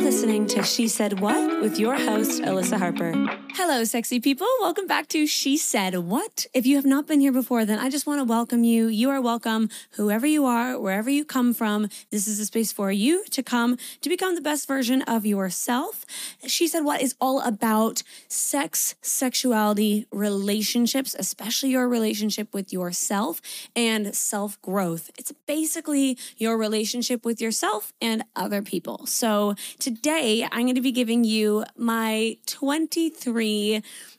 [0.00, 3.12] listening to She Said What with your host, Alyssa Harper.
[3.54, 4.46] Hello, sexy people.
[4.60, 6.46] Welcome back to She Said What.
[6.54, 8.86] If you have not been here before, then I just want to welcome you.
[8.86, 11.88] You are welcome, whoever you are, wherever you come from.
[12.10, 16.06] This is a space for you to come to become the best version of yourself.
[16.46, 23.42] She Said What is all about sex, sexuality, relationships, especially your relationship with yourself
[23.74, 25.10] and self growth.
[25.18, 29.06] It's basically your relationship with yourself and other people.
[29.06, 33.39] So today I'm going to be giving you my 23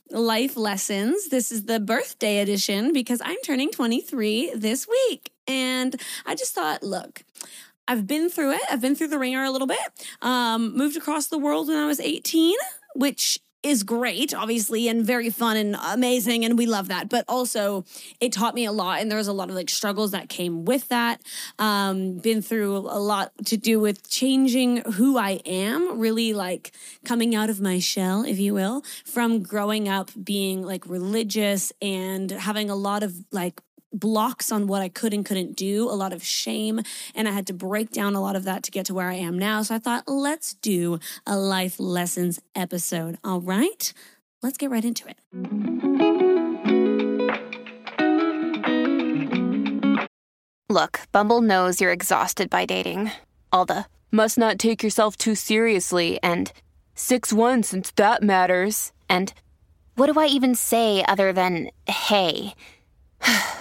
[0.09, 1.29] life lessons.
[1.29, 5.31] This is the birthday edition because I'm turning 23 this week.
[5.47, 7.23] And I just thought, look,
[7.87, 8.61] I've been through it.
[8.69, 9.79] I've been through the ringer a little bit.
[10.21, 12.55] Um, moved across the world when I was 18,
[12.95, 16.43] which is great, obviously, and very fun and amazing.
[16.43, 17.09] And we love that.
[17.09, 17.85] But also,
[18.19, 18.99] it taught me a lot.
[18.99, 21.21] And there was a lot of like struggles that came with that.
[21.59, 26.71] Um, been through a lot to do with changing who I am, really like
[27.05, 32.31] coming out of my shell, if you will, from growing up being like religious and
[32.31, 33.61] having a lot of like
[33.93, 36.81] blocks on what I could and couldn't do, a lot of shame.
[37.15, 39.15] And I had to break down a lot of that to get to where I
[39.15, 39.61] am now.
[39.63, 43.17] So I thought, let's do a life lessons episode.
[43.23, 43.93] All right,
[44.41, 45.17] let's get right into it.
[50.69, 53.11] Look, Bumble knows you're exhausted by dating.
[53.51, 56.51] All the must not take yourself too seriously and
[56.95, 58.93] 6 1 since that matters.
[59.09, 59.33] And
[59.95, 62.53] what do I even say other than hey?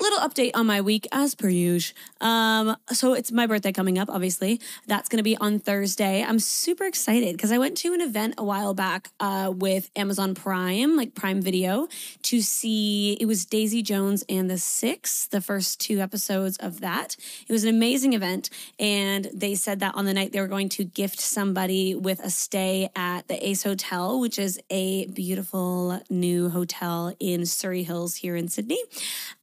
[0.00, 1.96] Little update on my week as per usual.
[2.20, 4.60] Um, so it's my birthday coming up, obviously.
[4.86, 6.22] That's going to be on Thursday.
[6.22, 10.34] I'm super excited because I went to an event a while back uh, with Amazon
[10.34, 11.88] Prime, like Prime Video,
[12.22, 17.16] to see it was Daisy Jones and the Six, the first two episodes of that.
[17.48, 18.50] It was an amazing event.
[18.78, 22.30] And they said that on the night they were going to gift somebody with a
[22.30, 28.36] stay at the Ace Hotel, which is a beautiful new hotel in Surry Hills here
[28.36, 28.82] in Sydney.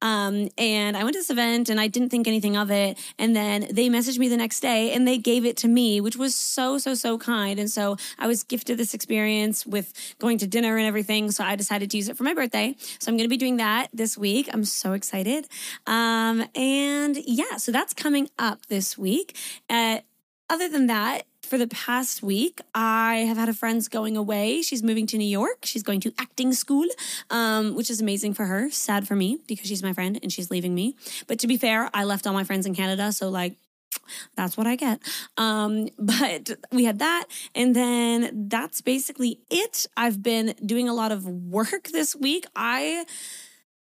[0.02, 2.98] Um, and I went to this event and I didn't think anything of it.
[3.18, 6.16] And then they messaged me the next day and they gave it to me, which
[6.16, 7.60] was so, so, so kind.
[7.60, 11.32] And so I was gifted this experience with going to dinner and everything.
[11.32, 12.76] So I decided to use it for my birthday.
[13.00, 14.50] So I'm going to be doing that this week.
[14.52, 15.48] I'm so excited.
[15.88, 19.36] Um, and yeah, so that's coming up this week.
[19.70, 20.00] Uh,
[20.50, 24.62] other than that, for the past week, I have had a friend going away.
[24.62, 25.60] She's moving to New York.
[25.64, 26.86] She's going to acting school,
[27.30, 28.70] um, which is amazing for her.
[28.72, 30.96] Sad for me because she's my friend and she's leaving me.
[31.28, 33.12] But to be fair, I left all my friends in Canada.
[33.12, 33.56] So, like,
[34.36, 35.02] that's what I get.
[35.38, 37.26] Um, but we had that.
[37.54, 39.86] And then that's basically it.
[39.96, 42.46] I've been doing a lot of work this week.
[42.56, 43.06] I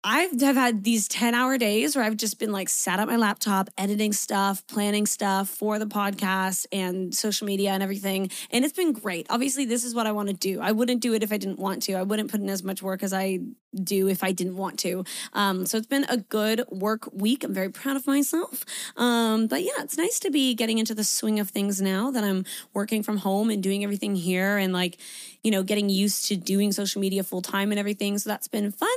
[0.04, 3.16] I've have had these 10 hour days where I've just been like sat at my
[3.16, 8.30] laptop, editing stuff, planning stuff for the podcast and social media and everything.
[8.50, 9.26] And it's been great.
[9.30, 10.60] Obviously, this is what I want to do.
[10.60, 11.94] I wouldn't do it if I didn't want to.
[11.94, 13.40] I wouldn't put in as much work as I
[13.74, 15.04] do if I didn't want to.
[15.32, 17.44] Um, so it's been a good work week.
[17.44, 18.64] I'm very proud of myself.
[18.96, 22.24] Um, but yeah, it's nice to be getting into the swing of things now that
[22.24, 24.98] I'm working from home and doing everything here and like,
[25.46, 28.18] you know, getting used to doing social media full time and everything.
[28.18, 28.88] So that's been fun.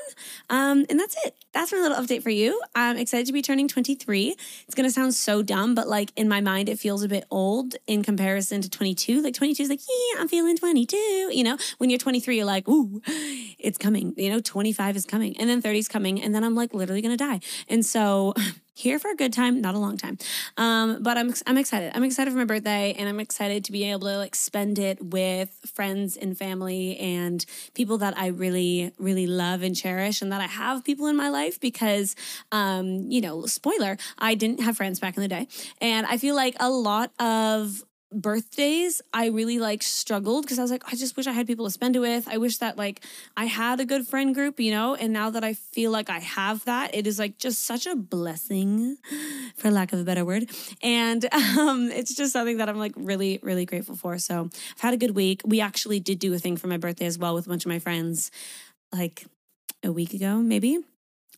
[0.50, 1.36] Um, and that's it.
[1.52, 2.62] That's my little update for you.
[2.76, 4.36] I'm excited to be turning 23.
[4.66, 7.26] It's going to sound so dumb, but like in my mind, it feels a bit
[7.32, 9.22] old in comparison to 22.
[9.22, 10.96] Like 22 is like, yeah, I'm feeling 22.
[10.98, 13.02] You know, when you're 23, you're like, ooh,
[13.58, 14.14] it's coming.
[14.16, 16.22] You know, 25 is coming and then 30 is coming.
[16.22, 17.40] And then I'm like literally going to die.
[17.68, 18.36] And so,
[18.80, 20.18] here for a good time, not a long time.
[20.58, 21.92] Um, but I'm I'm excited.
[21.94, 25.04] I'm excited for my birthday, and I'm excited to be able to like spend it
[25.04, 30.42] with friends and family and people that I really really love and cherish, and that
[30.42, 32.16] I have people in my life because,
[32.52, 35.48] um, you know, spoiler, I didn't have friends back in the day,
[35.80, 40.72] and I feel like a lot of birthdays i really like struggled because i was
[40.72, 42.28] like i just wish i had people to spend it with.
[42.28, 43.06] I wish that like
[43.38, 44.96] i had a good friend group you know?
[44.96, 47.96] And now that i feel like i have that it is like just such a
[47.96, 48.98] blessing
[49.56, 50.50] for lack of a better word.
[50.82, 54.18] And um it's just something that i'm like really really grateful for.
[54.18, 55.42] So i've had a good week.
[55.46, 57.70] We actually did do a thing for my birthday as well with a bunch of
[57.70, 58.32] my friends
[58.92, 59.26] like
[59.84, 60.80] a week ago maybe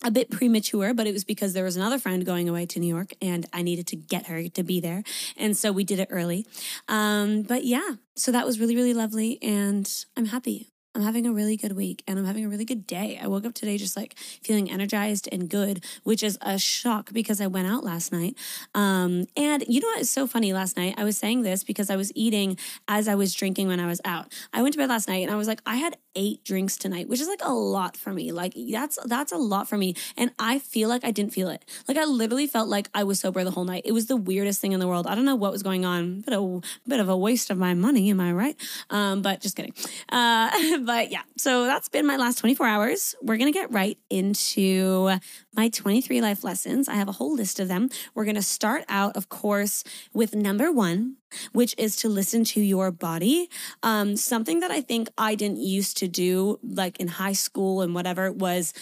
[0.03, 2.87] a bit premature, but it was because there was another friend going away to New
[2.87, 5.03] York and I needed to get her to be there.
[5.37, 6.45] And so we did it early.
[6.87, 9.37] Um, but yeah, so that was really, really lovely.
[9.41, 10.71] And I'm happy.
[10.93, 13.17] I'm having a really good week and I'm having a really good day.
[13.21, 17.39] I woke up today just like feeling energized and good, which is a shock because
[17.39, 18.35] I went out last night.
[18.75, 20.95] Um, and you know what is so funny last night?
[20.97, 22.57] I was saying this because I was eating
[22.89, 24.33] as I was drinking when I was out.
[24.51, 27.07] I went to bed last night and I was like, I had eight drinks tonight,
[27.07, 28.31] which is like a lot for me.
[28.31, 29.95] Like that's that's a lot for me.
[30.17, 31.63] And I feel like I didn't feel it.
[31.87, 33.83] Like I literally felt like I was sober the whole night.
[33.85, 35.07] It was the weirdest thing in the world.
[35.07, 36.21] I don't know what was going on.
[36.21, 38.55] Bit a bit of a waste of my money, am I right?
[38.89, 39.73] Um, but just kidding.
[40.09, 43.15] Uh, but yeah, so that's been my last 24 hours.
[43.21, 45.17] We're to get right into
[45.55, 46.87] my 23 life lessons.
[46.87, 47.89] I have a whole list of them.
[48.13, 49.83] We're to start out, of course,
[50.13, 51.17] with number one,
[51.51, 53.49] which is to listen to your body.
[53.83, 57.93] Um, something that I think I didn't used to do, like in high school and
[57.93, 58.73] whatever, was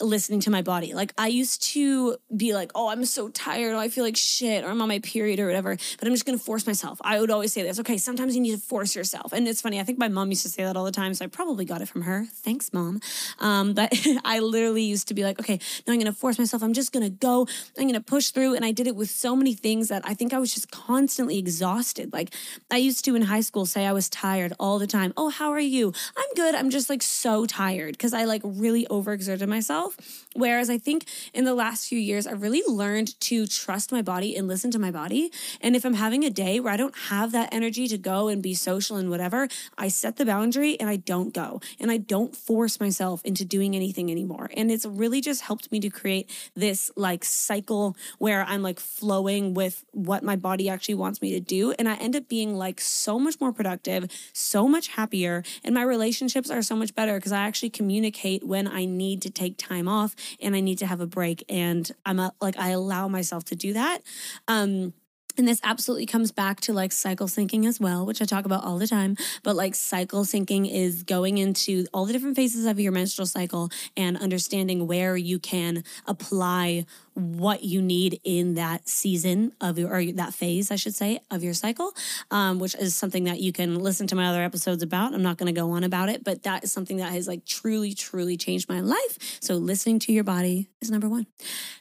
[0.00, 0.94] listening to my body.
[0.94, 4.64] Like I used to be like, oh, I'm so tired, or I feel like shit,
[4.64, 6.98] or I'm on my period or whatever, but I'm just gonna force myself.
[7.02, 9.32] I would always say this, okay, sometimes you need to force yourself.
[9.32, 11.24] And it's funny, I think my mom used to say that all the time, so
[11.24, 12.26] I probably got it from her.
[12.32, 13.00] Thanks, mom.
[13.38, 13.92] Um, but
[14.24, 17.10] I literally used to be like, okay, now I'm gonna force myself, I'm just gonna
[17.10, 17.46] go,
[17.78, 18.54] I'm gonna push through.
[18.54, 21.38] And I did it with so many things that I think I was just constantly
[21.38, 22.12] exhausted.
[22.12, 22.34] Like
[22.70, 25.12] I used to in high school say I was tired all the time.
[25.16, 25.92] Oh, how are you?
[26.16, 26.54] I'm good.
[26.54, 30.26] I'm just like so tired because I like really overexerted myself myself.
[30.34, 34.36] Whereas I think in the last few years, I've really learned to trust my body
[34.36, 35.32] and listen to my body.
[35.60, 38.42] And if I'm having a day where I don't have that energy to go and
[38.42, 42.36] be social and whatever, I set the boundary and I don't go and I don't
[42.36, 44.50] force myself into doing anything anymore.
[44.56, 49.52] And it's really just helped me to create this like cycle where I'm like flowing
[49.54, 51.72] with what my body actually wants me to do.
[51.72, 55.42] And I end up being like so much more productive, so much happier.
[55.64, 59.30] And my relationships are so much better because I actually communicate when I need to
[59.30, 61.44] take time time off and I need to have a break.
[61.48, 64.00] And I'm a, like, I allow myself to do that.
[64.48, 64.92] Um,
[65.40, 68.62] and this absolutely comes back to like cycle syncing as well, which I talk about
[68.62, 69.16] all the time.
[69.42, 73.70] But like cycle syncing is going into all the different phases of your menstrual cycle
[73.96, 76.84] and understanding where you can apply
[77.14, 81.42] what you need in that season of your or that phase, I should say, of
[81.42, 81.92] your cycle,
[82.30, 85.12] um, which is something that you can listen to my other episodes about.
[85.14, 87.44] I'm not going to go on about it, but that is something that has like
[87.44, 89.38] truly, truly changed my life.
[89.40, 91.26] So listening to your body is number one.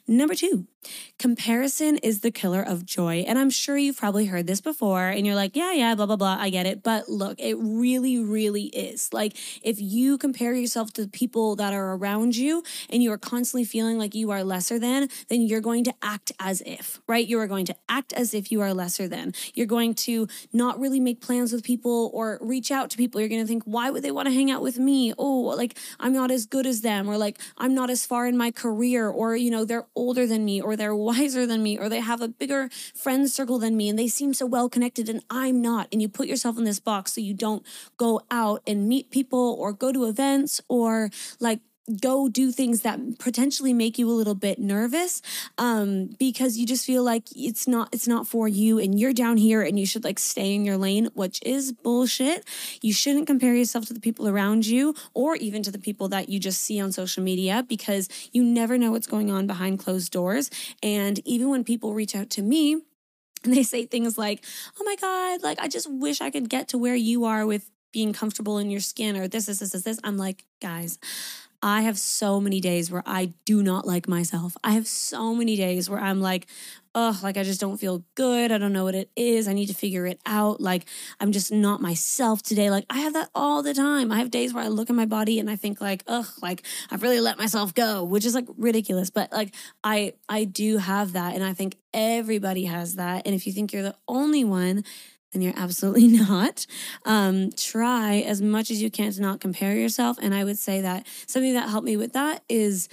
[0.08, 0.66] Number two,
[1.20, 3.24] comparison is the killer of joy.
[3.28, 6.16] And I'm sure you've probably heard this before and you're like, yeah, yeah, blah, blah,
[6.16, 6.38] blah.
[6.40, 6.84] I get it.
[6.84, 9.14] But look, it really, really is.
[9.14, 13.18] Like if you compare yourself to the people that are around you and you are
[13.18, 17.28] constantly feeling like you are lesser than, then you're going to act as if, right?
[17.28, 19.34] You are going to act as if you are lesser than.
[19.54, 23.20] You're going to not really make plans with people or reach out to people.
[23.20, 25.14] You're going to think, why would they want to hang out with me?
[25.18, 28.38] Oh, like I'm not as good as them, or like I'm not as far in
[28.38, 31.90] my career, or, you know, they're older than me, or they're wiser than me, or
[31.90, 32.70] they have a bigger
[33.30, 35.88] circle than me, and they seem so well connected, and I'm not.
[35.92, 37.66] And you put yourself in this box so you don't
[37.98, 41.10] go out and meet people or go to events or
[41.40, 41.60] like
[42.02, 45.22] go do things that potentially make you a little bit nervous
[45.58, 49.38] um, because you just feel like it's not it's not for you and you're down
[49.38, 52.46] here and you should like stay in your lane which is bullshit
[52.82, 56.30] you shouldn't compare yourself to the people around you or even to the people that
[56.30, 60.12] you just see on social media because you never know what's going on behind closed
[60.12, 60.50] doors
[60.84, 62.82] and even when people reach out to me
[63.44, 64.44] and they say things like
[64.80, 67.70] oh my god like i just wish i could get to where you are with
[67.92, 70.00] being comfortable in your skin or this, this, this, this, this.
[70.04, 71.00] I'm like, guys,
[71.62, 74.56] I have so many days where I do not like myself.
[74.64, 76.48] I have so many days where I'm like,
[76.96, 78.52] oh, like I just don't feel good.
[78.52, 79.48] I don't know what it is.
[79.48, 80.62] I need to figure it out.
[80.62, 80.86] Like
[81.20, 82.70] I'm just not myself today.
[82.70, 84.12] Like I have that all the time.
[84.12, 86.64] I have days where I look at my body and I think like, ugh, like
[86.90, 89.10] I've really let myself go, which is like ridiculous.
[89.10, 91.36] But like I I do have that.
[91.36, 93.24] And I think everybody has that.
[93.26, 94.84] And if you think you're the only one,
[95.32, 96.66] then you're absolutely not.
[97.06, 100.18] Um, try as much as you can to not compare yourself.
[100.22, 102.88] And I would say that something that helped me with that is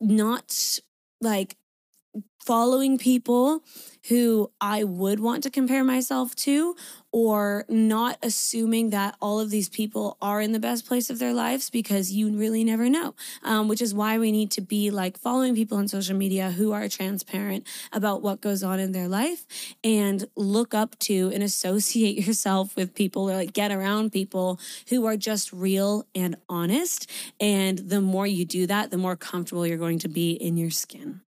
[0.00, 0.80] not
[1.20, 1.56] like
[2.44, 3.62] following people
[4.08, 6.74] who I would want to compare myself to,
[7.12, 11.32] or not assuming that all of these people are in the best place of their
[11.32, 13.14] lives because you really never know.
[13.42, 16.72] Um, which is why we need to be like following people on social media who
[16.72, 19.46] are transparent about what goes on in their life
[19.82, 25.06] and look up to and associate yourself with people or like get around people who
[25.06, 27.10] are just real and honest.
[27.40, 30.70] And the more you do that, the more comfortable you're going to be in your
[30.70, 31.22] skin.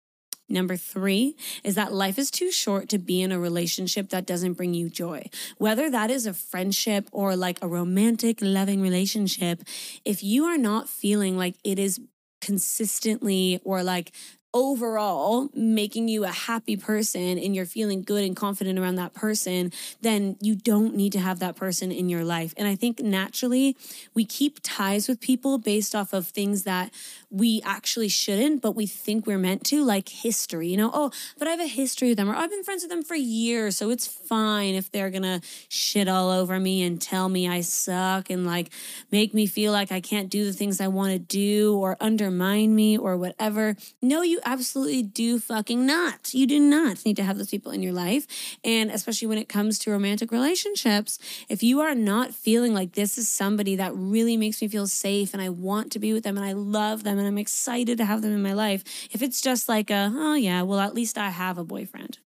[0.51, 4.55] Number three is that life is too short to be in a relationship that doesn't
[4.55, 5.31] bring you joy.
[5.59, 9.63] Whether that is a friendship or like a romantic, loving relationship,
[10.05, 12.01] if you are not feeling like it is
[12.41, 14.13] consistently or like
[14.53, 19.73] overall making you a happy person and you're feeling good and confident around that person,
[20.01, 22.53] then you don't need to have that person in your life.
[22.57, 23.77] And I think naturally
[24.15, 26.91] we keep ties with people based off of things that
[27.31, 31.47] we actually shouldn't, but we think we're meant to, like history, you know, oh, but
[31.47, 33.77] I have a history with them, or I've been friends with them for years.
[33.77, 38.31] So it's fine if they're gonna shit all over me and tell me I suck
[38.31, 38.71] and like
[39.13, 42.99] make me feel like I can't do the things I wanna do or undermine me
[42.99, 43.77] or whatever.
[44.03, 46.35] No, you absolutely do fucking not.
[46.35, 48.27] You do not need to have those people in your life.
[48.65, 51.19] And especially when it comes to romantic relationships,
[51.49, 55.33] if you are not feeling like this is somebody that really makes me feel safe
[55.33, 58.05] and I want to be with them and I love them and I'm excited to
[58.05, 58.83] have them in my life.
[59.13, 62.19] If it's just like a, oh yeah, well, at least I have a boyfriend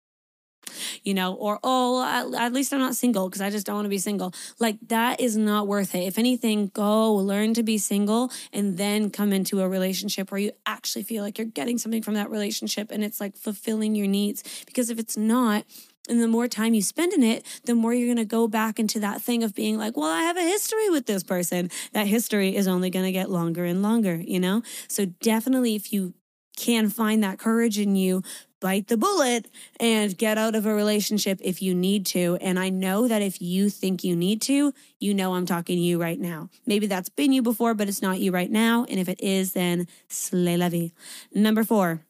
[1.03, 3.87] you know, or oh, at, at least I'm not single because I just don't want
[3.87, 4.33] to be single.
[4.59, 6.05] Like that is not worth it.
[6.05, 10.53] If anything, go learn to be single and then come into a relationship where you
[10.67, 14.65] actually feel like you're getting something from that relationship and it's like fulfilling your needs.
[14.67, 15.65] Because if it's not,
[16.09, 18.79] and the more time you spend in it, the more you're going to go back
[18.81, 21.71] into that thing of being like, well, I have a history with this person.
[21.93, 24.63] That history is only going to get longer and longer, you know?
[24.89, 26.15] So definitely, if you
[26.57, 28.23] can find that courage in you,
[28.61, 29.49] bite the bullet
[29.81, 32.37] and get out of a relationship if you need to.
[32.41, 35.83] And I know that if you think you need to, you know I'm talking to
[35.83, 36.49] you right now.
[36.67, 38.87] Maybe that's been you before, but it's not you right now.
[38.89, 40.93] And if it is, then slay levy.
[41.35, 42.03] Number four,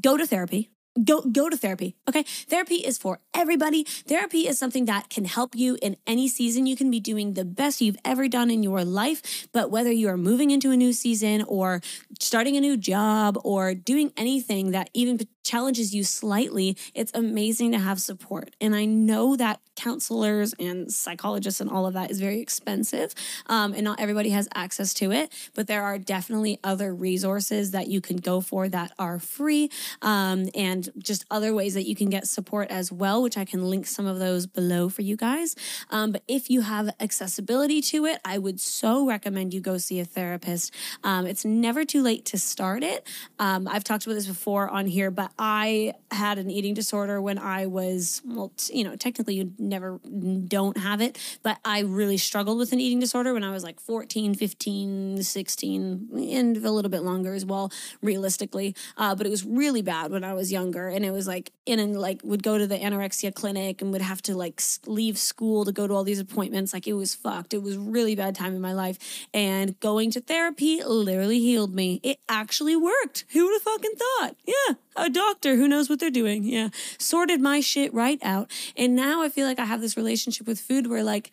[0.00, 0.70] go to therapy
[1.04, 2.22] go go to therapy okay?
[2.22, 3.84] Therapy is for everybody.
[3.84, 6.66] Therapy is something that can help you in any season.
[6.66, 10.08] You can be doing the best you've ever done in your life but whether you
[10.08, 11.80] are moving into a new season or
[12.20, 17.78] starting a new job or doing anything that even challenges you slightly it's amazing to
[17.78, 22.40] have support and i know that counselors and psychologists and all of that is very
[22.40, 23.14] expensive
[23.46, 27.86] um, and not everybody has access to it but there are definitely other resources that
[27.86, 29.70] you can go for that are free
[30.02, 33.68] um, and just other ways that you can get support as well, which I can
[33.68, 35.54] link some of those below for you guys.
[35.90, 40.00] Um, but if you have accessibility to it, I would so recommend you go see
[40.00, 40.74] a therapist.
[41.04, 43.06] Um, it's never too late to start it.
[43.38, 47.38] Um, I've talked about this before on here, but I had an eating disorder when
[47.38, 50.00] I was, well, you know, technically you never
[50.48, 53.78] don't have it, but I really struggled with an eating disorder when I was like
[53.78, 57.70] 14, 15, 16, and a little bit longer as well,
[58.02, 58.74] realistically.
[58.96, 61.78] Uh, but it was really bad when I was younger and it was like in
[61.78, 65.64] and like would go to the anorexia clinic and would have to like leave school
[65.64, 66.72] to go to all these appointments.
[66.72, 67.54] Like it was fucked.
[67.54, 68.98] It was really bad time in my life
[69.32, 72.00] and going to therapy literally healed me.
[72.02, 73.24] It actually worked.
[73.32, 74.36] Who would have fucking thought?
[74.44, 74.74] Yeah
[75.18, 79.28] doctor who knows what they're doing yeah sorted my shit right out and now i
[79.28, 81.30] feel like i have this relationship with food where like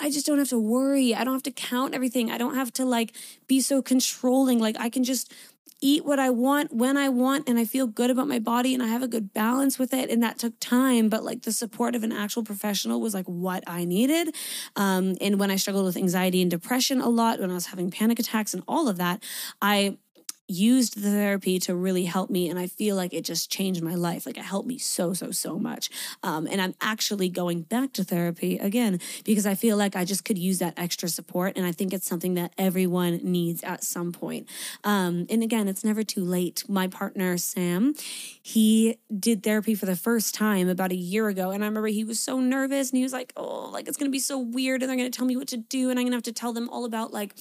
[0.00, 1.12] I just don't have to worry.
[1.12, 2.30] I don't have to count everything.
[2.30, 3.16] I don't have to like
[3.48, 4.60] be so controlling.
[4.60, 5.34] Like I can just
[5.80, 8.82] eat what I want when I want and I feel good about my body and
[8.82, 10.10] I have a good balance with it.
[10.10, 13.62] And that took time, but like the support of an actual professional was like what
[13.66, 14.34] I needed.
[14.76, 17.90] Um, and when I struggled with anxiety and depression a lot, when I was having
[17.90, 19.22] panic attacks and all of that,
[19.62, 19.98] I
[20.48, 23.94] used the therapy to really help me and i feel like it just changed my
[23.94, 24.24] life.
[24.26, 25.90] Like it helped me so so so much.
[26.22, 30.24] Um, and i'm actually going back to therapy again because i feel like i just
[30.24, 34.12] could use that extra support and i think it's something that everyone needs at some
[34.12, 34.48] point.
[34.84, 36.64] Um, and again it's never too late.
[36.68, 37.94] My partner sam
[38.42, 42.04] he did therapy for the first time about a year ago and i remember he
[42.04, 44.88] was so nervous and he was like oh like it's gonna be so weird and
[44.88, 46.84] they're gonna tell me what to do and i'm gonna have to tell them all
[46.84, 47.34] about like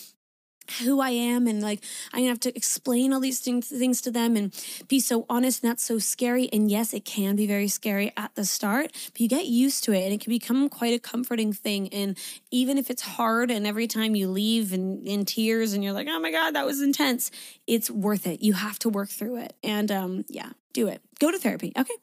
[0.81, 1.83] who I am and like
[2.13, 4.53] I'm gonna have to explain all these things things to them and
[4.87, 6.49] be so honest and that's so scary.
[6.51, 9.93] And yes, it can be very scary at the start, but you get used to
[9.93, 11.89] it and it can become quite a comforting thing.
[11.93, 12.17] And
[12.51, 16.07] even if it's hard and every time you leave and in tears and you're like,
[16.09, 17.31] oh my God, that was intense,
[17.65, 18.41] it's worth it.
[18.41, 19.53] You have to work through it.
[19.63, 21.01] And um, yeah, do it.
[21.19, 21.73] Go to therapy.
[21.77, 21.93] Okay.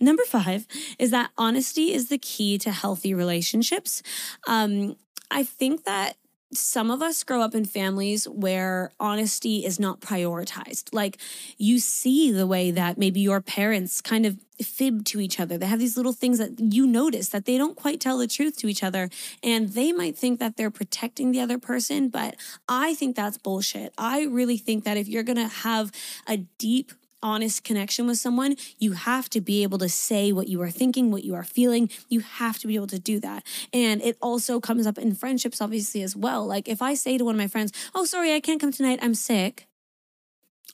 [0.00, 0.66] Number five
[0.98, 4.02] is that honesty is the key to healthy relationships.
[4.46, 4.96] Um,
[5.30, 6.16] I think that
[6.54, 10.92] some of us grow up in families where honesty is not prioritized.
[10.92, 11.18] Like
[11.58, 15.58] you see the way that maybe your parents kind of fib to each other.
[15.58, 18.56] They have these little things that you notice that they don't quite tell the truth
[18.58, 19.10] to each other.
[19.42, 22.36] And they might think that they're protecting the other person, but
[22.68, 23.92] I think that's bullshit.
[23.98, 25.90] I really think that if you're going to have
[26.28, 26.92] a deep
[27.24, 31.10] honest connection with someone, you have to be able to say what you are thinking,
[31.10, 31.90] what you are feeling.
[32.08, 33.44] You have to be able to do that.
[33.72, 36.46] And it also comes up in friendships, obviously, as well.
[36.46, 39.00] Like if I say to one of my friends, Oh, sorry, I can't come tonight,
[39.02, 39.66] I'm sick.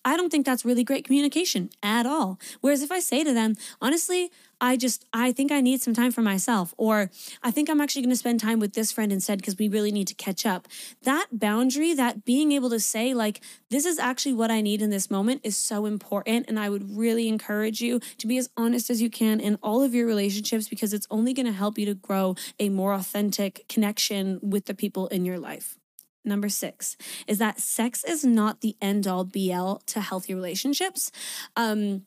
[0.04, 2.38] I don't think that's really great communication at all.
[2.60, 4.30] Whereas if I say to them, honestly,
[4.60, 6.74] I just, I think I need some time for myself.
[6.76, 7.10] Or
[7.42, 9.92] I think I'm actually going to spend time with this friend instead because we really
[9.92, 10.68] need to catch up.
[11.02, 13.40] That boundary, that being able to say, like,
[13.70, 16.46] this is actually what I need in this moment is so important.
[16.48, 19.82] And I would really encourage you to be as honest as you can in all
[19.82, 23.66] of your relationships because it's only going to help you to grow a more authentic
[23.68, 25.76] connection with the people in your life.
[26.24, 31.10] Number six is that sex is not the end all be all to healthy relationships.
[31.56, 32.02] Um,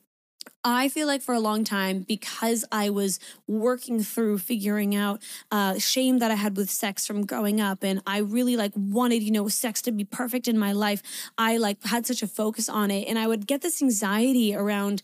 [0.66, 5.78] I feel like for a long time, because I was working through figuring out uh,
[5.78, 9.32] shame that I had with sex from growing up, and I really like wanted, you
[9.32, 11.04] know, sex to be perfect in my life.
[11.38, 15.02] I like had such a focus on it, and I would get this anxiety around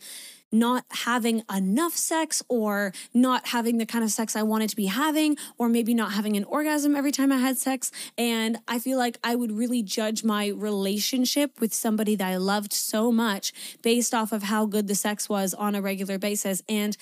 [0.52, 4.86] not having enough sex or not having the kind of sex I wanted to be
[4.86, 7.90] having, or maybe not having an orgasm every time I had sex.
[8.18, 12.72] And I feel like I would really judge my relationship with somebody that I loved
[12.72, 13.52] so much
[13.82, 16.62] based off of how good the sex was on a regular basis.
[16.68, 16.96] And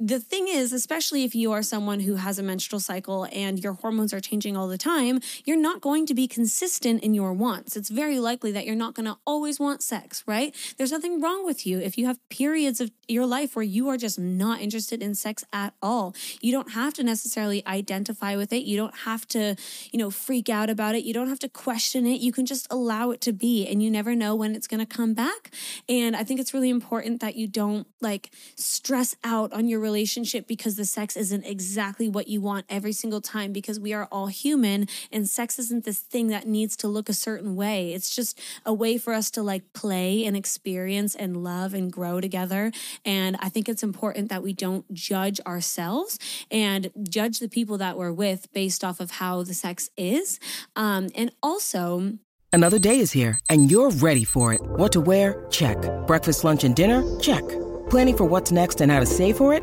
[0.00, 3.72] the thing is, especially if you are someone who has a menstrual cycle and your
[3.72, 7.76] hormones are changing all the time, you're not going to be consistent in your wants.
[7.76, 10.54] It's very likely that you're not going to always want sex, right?
[10.76, 13.96] There's nothing wrong with you if you have periods of your life where you are
[13.96, 16.14] just not interested in sex at all.
[16.40, 18.62] You don't have to necessarily identify with it.
[18.62, 19.56] You don't have to,
[19.90, 21.02] you know, freak out about it.
[21.02, 22.20] You don't have to question it.
[22.20, 24.86] You can just allow it to be and you never know when it's going to
[24.86, 25.50] come back.
[25.88, 30.46] And I think it's really important that you don't like stress out on your relationship
[30.46, 34.26] because the sex isn't exactly what you want every single time because we are all
[34.26, 37.94] human and sex isn't this thing that needs to look a certain way.
[37.94, 42.20] It's just a way for us to like play and experience and love and grow
[42.20, 42.70] together.
[43.04, 46.18] And I think it's important that we don't judge ourselves
[46.50, 50.38] and judge the people that we're with based off of how the sex is.
[50.76, 52.18] Um, and also,
[52.50, 54.60] Another day is here, and you're ready for it.
[54.80, 55.46] What to wear?
[55.50, 55.76] Check.
[56.06, 57.04] Breakfast, lunch, and dinner?
[57.20, 57.44] Check.
[57.90, 59.62] Planning for what's next and how to save for it?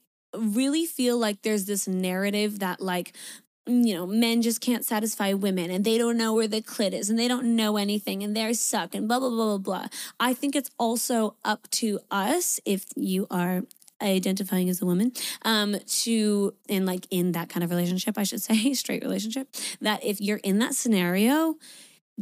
[0.37, 3.13] really feel like there's this narrative that like
[3.67, 7.09] you know, men just can't satisfy women and they don't know where the clit is
[7.09, 9.85] and they don't know anything and they're suck and blah, blah, blah, blah, blah.
[10.19, 13.61] I think it's also up to us if you are
[14.01, 15.11] identifying as a woman
[15.43, 19.47] um to in like in that kind of relationship i should say straight relationship
[19.79, 21.55] that if you're in that scenario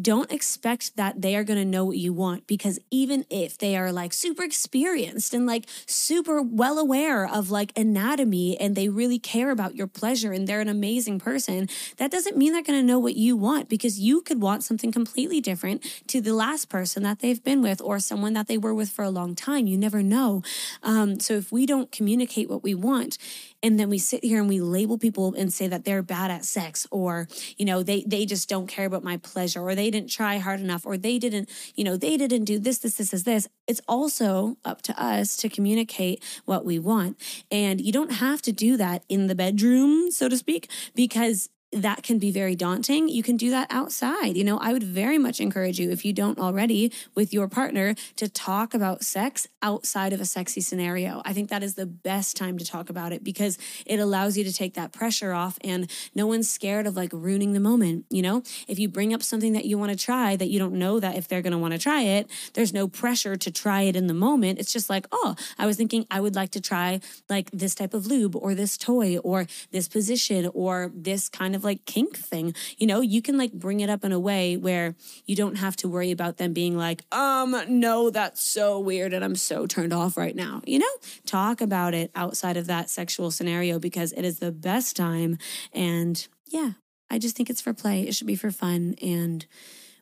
[0.01, 3.75] don't expect that they are going to know what you want because even if they
[3.75, 9.19] are like super experienced and like super well aware of like anatomy and they really
[9.19, 12.85] care about your pleasure and they're an amazing person, that doesn't mean they're going to
[12.85, 17.03] know what you want because you could want something completely different to the last person
[17.03, 19.67] that they've been with or someone that they were with for a long time.
[19.67, 20.43] You never know.
[20.83, 23.17] Um, so if we don't communicate what we want,
[23.61, 26.45] and then we sit here and we label people and say that they're bad at
[26.45, 30.09] sex or you know they they just don't care about my pleasure or they didn't
[30.09, 33.23] try hard enough or they didn't you know they didn't do this this this this
[33.23, 33.47] this.
[33.67, 37.17] It's also up to us to communicate what we want.
[37.51, 42.01] And you don't have to do that in the bedroom so to speak because that
[42.01, 43.07] can be very daunting.
[43.09, 44.35] You can do that outside.
[44.35, 47.95] You know, I would very much encourage you, if you don't already with your partner,
[48.15, 51.21] to talk about sex outside of a sexy scenario.
[51.25, 54.43] I think that is the best time to talk about it because it allows you
[54.43, 58.05] to take that pressure off and no one's scared of like ruining the moment.
[58.09, 60.73] You know, if you bring up something that you want to try that you don't
[60.73, 63.83] know that if they're going to want to try it, there's no pressure to try
[63.83, 64.59] it in the moment.
[64.59, 67.93] It's just like, oh, I was thinking I would like to try like this type
[67.93, 72.53] of lube or this toy or this position or this kind of like kink thing.
[72.77, 74.95] You know, you can like bring it up in a way where
[75.25, 79.23] you don't have to worry about them being like, um, no, that's so weird and
[79.23, 80.61] I'm so turned off right now.
[80.65, 80.85] You know,
[81.25, 85.37] talk about it outside of that sexual scenario because it is the best time.
[85.73, 86.71] And yeah,
[87.09, 88.01] I just think it's for play.
[88.03, 88.95] It should be for fun.
[89.01, 89.45] And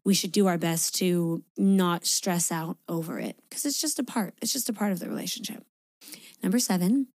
[0.04, 4.04] we should do our best to not stress out over it because it's just a
[4.04, 4.36] part.
[4.42, 5.66] It's just a part of the relationship.
[6.42, 7.08] Number seven,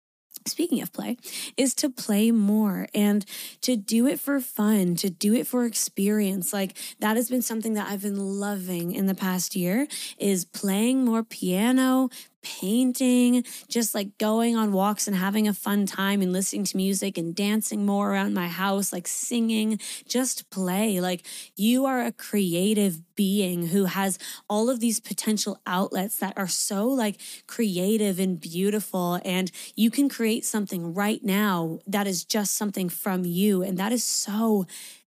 [0.45, 1.17] speaking of play,
[1.57, 3.25] is to play more and
[3.61, 6.53] to do it for fun, to do it for experience.
[6.53, 11.05] Like that has been something that I've been loving in the past year is playing
[11.05, 12.09] more piano,
[12.41, 17.17] painting, just like going on walks and having a fun time and listening to music
[17.17, 20.99] and dancing more around my house, like singing, just play.
[20.99, 21.25] Like
[21.55, 24.17] you are a creative being who has
[24.49, 29.19] all of these potential outlets that are so like creative and beautiful.
[29.23, 33.61] And you can create something right now that is just something from you.
[33.63, 34.65] And that is so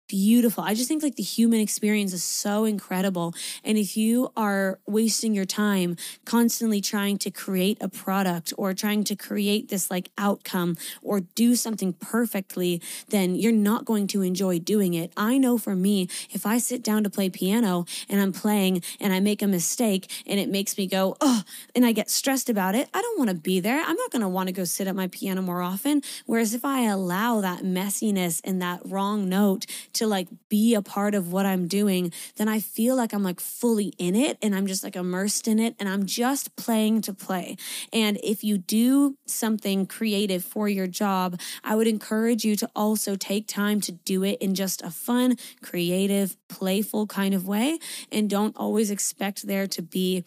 [0.08, 0.64] beautiful.
[0.64, 3.34] I just think like the human experience is so incredible.
[3.64, 9.04] And if you are wasting your time constantly trying to create a product or trying
[9.06, 14.60] to create this like outcome or do something perfectly, then you're not going to enjoy
[14.60, 15.12] doing it.
[15.18, 19.14] I know for me, if I sit down to play piano and I'm playing and
[19.14, 21.44] I make a mistake and it makes me go, oh,
[21.76, 23.82] and I get stressed about it, I don't want to be there.
[23.82, 26.02] I'm not going to want to go sit at my piano more often.
[26.26, 31.16] Whereas if I allow that messiness and that wrong note to like be a part
[31.16, 34.68] of what I'm doing, then I feel like I'm like fully in it and I'm
[34.68, 37.58] just like immersed in it and I'm just playing to play.
[37.92, 43.16] And if you do something creative for your job, I would encourage you to also
[43.16, 47.80] take time to do it in just a fun, creative, playful kind of way.
[48.12, 50.24] And don't always expect there to be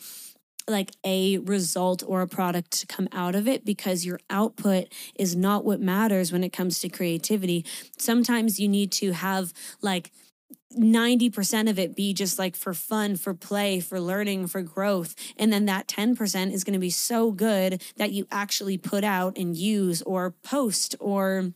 [0.69, 5.37] like a result or a product to come out of it because your output is
[5.37, 7.65] not what matters when it comes to creativity.
[7.99, 10.11] Sometimes you need to have like
[10.77, 15.15] 90% of it be just like for fun, for play, for learning, for growth.
[15.39, 19.39] And then that 10% is going to be so good that you actually put out
[19.39, 21.53] and use or post or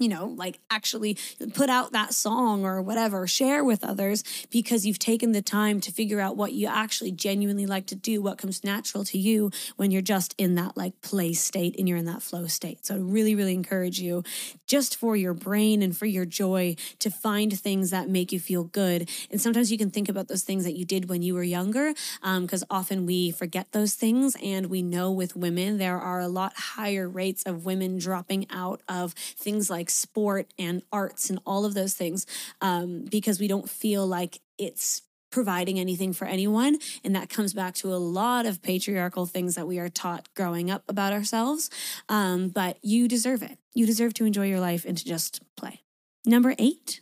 [0.00, 1.16] you know, like actually
[1.54, 5.92] put out that song or whatever, share with others because you've taken the time to
[5.92, 9.90] figure out what you actually genuinely like to do, what comes natural to you when
[9.90, 12.86] you're just in that like play state and you're in that flow state.
[12.86, 14.24] So I really, really encourage you
[14.66, 18.64] just for your brain and for your joy to find things that make you feel
[18.64, 19.08] good.
[19.30, 21.92] And sometimes you can think about those things that you did when you were younger,
[22.22, 24.34] because um, often we forget those things.
[24.42, 28.80] And we know with women, there are a lot higher rates of women dropping out
[28.88, 32.26] of things like sport and arts and all of those things
[32.60, 36.78] um, because we don't feel like it's providing anything for anyone.
[37.04, 40.70] And that comes back to a lot of patriarchal things that we are taught growing
[40.70, 41.70] up about ourselves.
[42.08, 43.58] Um, but you deserve it.
[43.74, 45.82] You deserve to enjoy your life and to just play.
[46.26, 47.00] Number eight,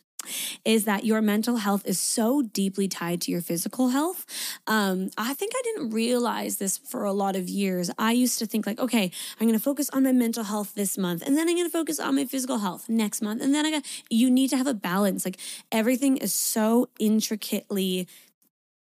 [0.64, 4.26] is that your mental health is so deeply tied to your physical health.
[4.66, 7.90] Um, I think I didn't realize this for a lot of years.
[7.98, 9.10] I used to think, like, okay,
[9.40, 11.72] I'm going to focus on my mental health this month, and then I'm going to
[11.72, 13.42] focus on my physical health next month.
[13.42, 15.24] And then I got, you need to have a balance.
[15.24, 15.38] Like,
[15.72, 18.08] everything is so intricately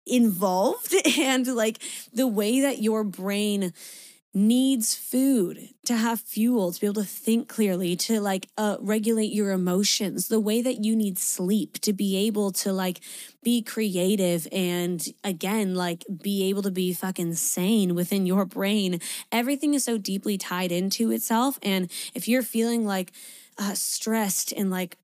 [0.06, 1.78] involved, and like
[2.12, 3.72] the way that your brain
[4.32, 9.32] needs food to have fuel to be able to think clearly to like uh, regulate
[9.32, 13.00] your emotions the way that you need sleep to be able to like
[13.42, 19.00] be creative and again like be able to be fucking sane within your brain.
[19.32, 23.10] Everything is so deeply tied into itself and if you're feeling like
[23.58, 24.96] uh, stressed and like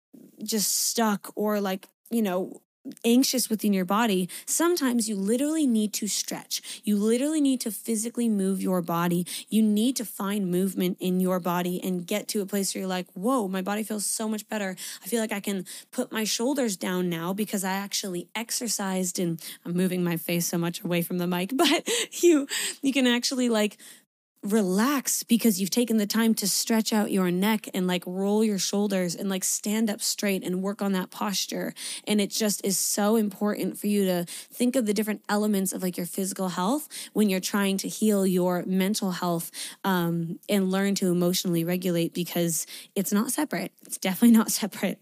[0.42, 2.60] just stuck or like you know
[3.04, 6.80] anxious within your body, sometimes you literally need to stretch.
[6.84, 9.26] You literally need to physically move your body.
[9.48, 12.88] You need to find movement in your body and get to a place where you're
[12.88, 14.76] like, whoa, my body feels so much better.
[15.02, 19.40] I feel like I can put my shoulders down now because I actually exercised and
[19.64, 21.88] I'm moving my face so much away from the mic, but
[22.22, 22.46] you
[22.82, 23.78] you can actually like
[24.46, 28.58] relax because you've taken the time to stretch out your neck and like roll your
[28.58, 31.74] shoulders and like stand up straight and work on that posture.
[32.06, 35.82] And it just is so important for you to think of the different elements of
[35.82, 39.50] like your physical health when you're trying to heal your mental health
[39.84, 43.72] um, and learn to emotionally regulate because it's not separate.
[43.82, 45.00] It's definitely not separate.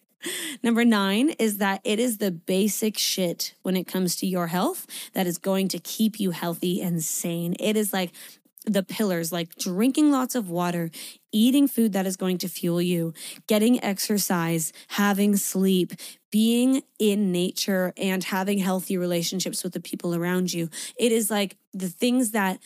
[0.63, 4.87] Number nine is that it is the basic shit when it comes to your health
[5.13, 7.55] that is going to keep you healthy and sane.
[7.61, 8.13] It is like
[8.65, 10.91] the pillars like drinking lots of water,
[11.33, 13.13] eating food that is going to fuel you,
[13.47, 15.93] getting exercise, having sleep,
[16.31, 20.71] being in nature, and having healthy relationships with the people around you.
[20.99, 22.59] It is like the things that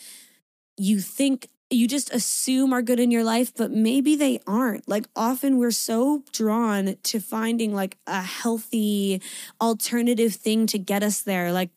[0.77, 4.87] you think you just assume are good in your life, but maybe they aren't.
[4.87, 9.21] Like often we're so drawn to finding like a healthy
[9.61, 11.51] alternative thing to get us there.
[11.51, 11.69] Like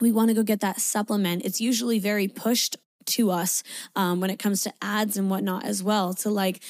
[0.00, 1.44] we want to go get that supplement.
[1.44, 3.62] It's usually very pushed to us
[3.96, 6.62] um, when it comes to ads and whatnot as well to like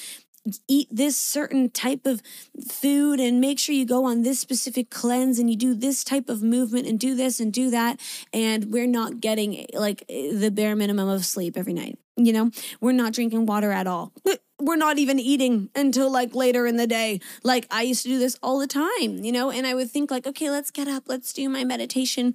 [0.68, 2.20] eat this certain type of
[2.70, 6.28] food and make sure you go on this specific cleanse and you do this type
[6.28, 7.98] of movement and do this and do that.
[8.32, 12.50] And we're not getting like the bare minimum of sleep every night you know?
[12.80, 14.12] We're not drinking water at all.
[14.60, 17.20] We're not even eating until like later in the day.
[17.42, 19.50] Like i used to do this all the time you know?
[19.50, 21.04] And i would think like okay let's get up.
[21.08, 22.34] Let's do my meditation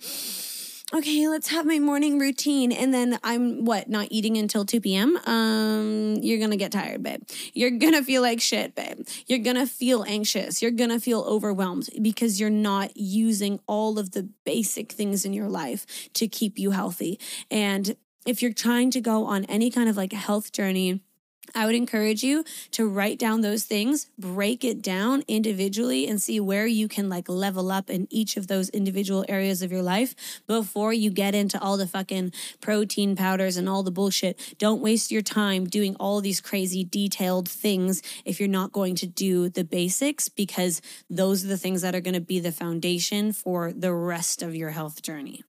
[0.94, 2.72] okay, let's have my morning routine.
[2.72, 5.18] And then I'm what, not eating until 2 p.m.
[5.26, 7.22] Um, you're gonna get tired, babe.
[7.54, 9.08] You're gonna feel like shit, babe.
[9.28, 10.62] You're gonna feel anxious.
[10.62, 15.50] You're gonna feel overwhelmed because you're not using all of the basic things in your
[15.50, 17.20] life to keep you healthy.
[17.52, 21.02] And if you're trying to go on any kind of like health journey,
[21.56, 26.40] I would encourage you to write down those things, break it down individually, and see
[26.40, 30.16] where you can like level up in each of those individual areas of your life
[30.48, 32.32] before you get into all the fucking
[32.62, 34.40] protein powders and all the bullshit.
[34.58, 39.08] Don't waste your time doing all these crazy detailed things if you're not going to
[39.08, 43.34] do the basics, because those are the things that are going to be the foundation
[43.34, 45.44] for the rest of your health journey.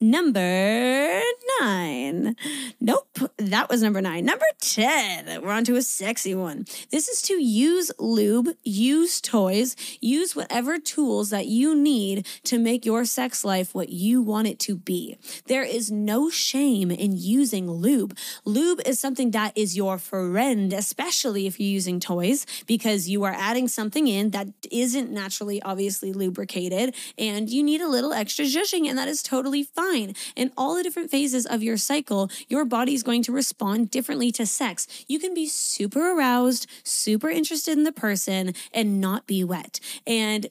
[0.00, 1.20] Number
[1.60, 2.36] nine.
[2.80, 4.24] Nope, that was number nine.
[4.24, 5.42] Number 10.
[5.42, 6.64] We're on to a sexy one.
[6.90, 12.86] This is to use lube, use toys, use whatever tools that you need to make
[12.86, 15.18] your sex life what you want it to be.
[15.46, 18.16] There is no shame in using lube.
[18.44, 23.34] Lube is something that is your friend, especially if you're using toys, because you are
[23.36, 28.88] adding something in that isn't naturally, obviously lubricated, and you need a little extra zhuzhing,
[28.88, 30.14] and that is totally fine.
[30.36, 34.30] In all the different phases of your cycle, your body is going to respond differently
[34.32, 34.86] to sex.
[35.08, 39.80] You can be super aroused, super interested in the person, and not be wet.
[40.06, 40.48] And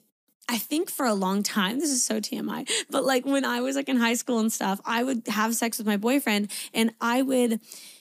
[0.48, 3.76] I think for a long time, this is so TMI, but like when I was
[3.76, 7.22] like in high school and stuff, I would have sex with my boyfriend and I
[7.22, 7.60] would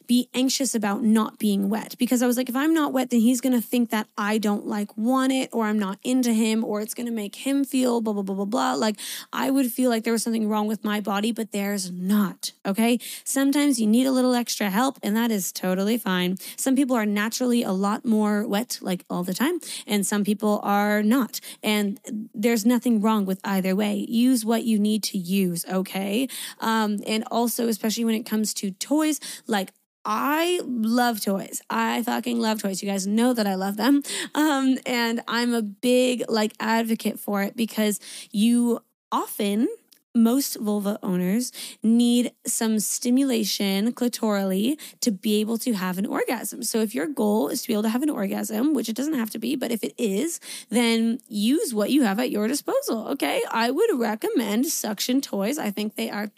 [0.09, 3.19] be anxious about not being wet because I was like, if I'm not wet, then
[3.19, 6.65] he's going to think that I don't like want it or I'm not into him
[6.65, 8.73] or it's going to make him feel blah, blah, blah, blah, blah.
[8.73, 8.95] Like
[9.31, 12.53] I would feel like there was something wrong with my body, but there's not.
[12.65, 12.99] Okay.
[13.23, 16.37] Sometimes you need a little extra help and that is totally fine.
[16.57, 20.59] Some people are naturally a lot more wet, like all the time, and some people
[20.63, 21.39] are not.
[21.61, 21.99] And
[22.33, 24.07] there's nothing wrong with either way.
[24.09, 25.65] Use what you need to use.
[25.65, 26.27] Okay.
[26.59, 29.71] Um, and also, especially when it comes to toys, like
[30.05, 31.61] I love toys.
[31.69, 32.81] I fucking love toys.
[32.81, 34.01] You guys know that I love them.
[34.33, 37.99] Um, and I'm a big like advocate for it because
[38.31, 38.79] you
[39.11, 39.67] often
[40.15, 41.51] most vulva owners
[41.83, 46.63] need some stimulation clitorally to be able to have an orgasm.
[46.63, 49.13] So if your goal is to be able to have an orgasm, which it doesn't
[49.13, 53.07] have to be, but if it is, then use what you have at your disposal.
[53.09, 53.43] Okay.
[53.51, 55.57] I would recommend suction toys.
[55.57, 56.31] I think they are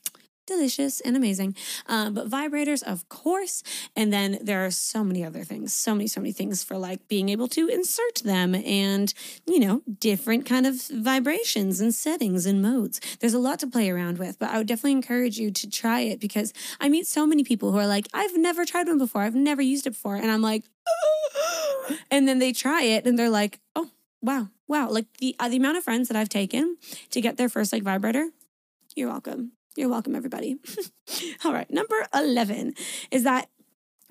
[0.45, 1.55] delicious and amazing.
[1.87, 3.63] Um, but vibrators, of course.
[3.95, 7.07] And then there are so many other things, so many, so many things for like
[7.07, 9.13] being able to insert them and,
[9.45, 12.99] you know, different kind of vibrations and settings and modes.
[13.19, 16.01] There's a lot to play around with, but I would definitely encourage you to try
[16.01, 19.21] it because I meet so many people who are like, I've never tried one before.
[19.21, 20.15] I've never used it before.
[20.15, 20.63] And I'm like,
[22.11, 23.89] and then they try it and they're like, oh,
[24.21, 24.89] wow, wow.
[24.89, 26.77] Like the, uh, the amount of friends that I've taken
[27.11, 28.29] to get their first like vibrator,
[28.95, 29.53] you're welcome.
[29.75, 30.57] You're welcome, everybody.
[31.45, 31.69] All right.
[31.71, 32.73] Number 11
[33.09, 33.49] is that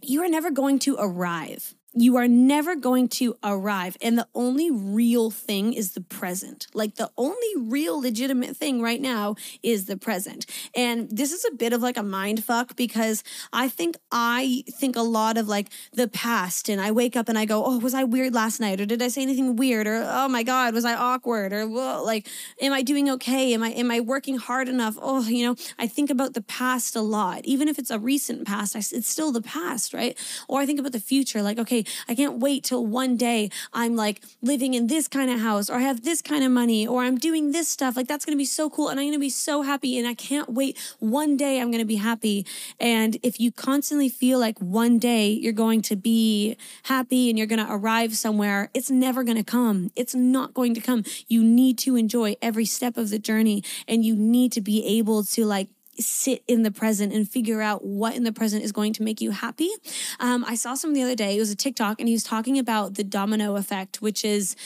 [0.02, 3.96] you are never going to arrive you are never going to arrive.
[4.00, 6.66] And the only real thing is the present.
[6.72, 10.46] Like the only real legitimate thing right now is the present.
[10.76, 14.94] And this is a bit of like a mind fuck because I think I think
[14.96, 17.94] a lot of like the past and I wake up and I go, oh, was
[17.94, 18.81] I weird last night?
[18.81, 19.87] Or did I say anything weird?
[19.87, 21.53] Or oh my God, was I awkward?
[21.53, 22.29] Or well, like,
[22.61, 23.53] am I doing okay?
[23.53, 24.96] Am I am I working hard enough?
[25.00, 27.44] Oh, you know, I think about the past a lot.
[27.44, 30.16] Even if it's a recent past, it's still the past, right?
[30.48, 33.96] Or I think about the future, like, okay, I can't wait till one day I'm
[33.96, 37.02] like living in this kind of house or I have this kind of money or
[37.02, 37.96] I'm doing this stuff.
[37.96, 38.88] Like that's going to be so cool.
[38.88, 39.98] And I'm going to be so happy.
[39.98, 40.78] And I can't wait.
[40.98, 42.46] One day I'm going to be happy.
[42.78, 47.46] And if you constantly feel like one day you're going to be happy and you're
[47.46, 49.90] going to arrive somewhere, it's never going to come.
[49.96, 51.04] It's not going to come.
[51.28, 55.24] You need to enjoy every step of the journey and you need to be able
[55.24, 55.68] to like
[56.00, 59.20] sit in the present and figure out what in the present is going to make
[59.20, 59.70] you happy.
[60.18, 61.36] Um, I saw some the other day.
[61.36, 64.56] It was a TikTok, and he was talking about the domino effect, which is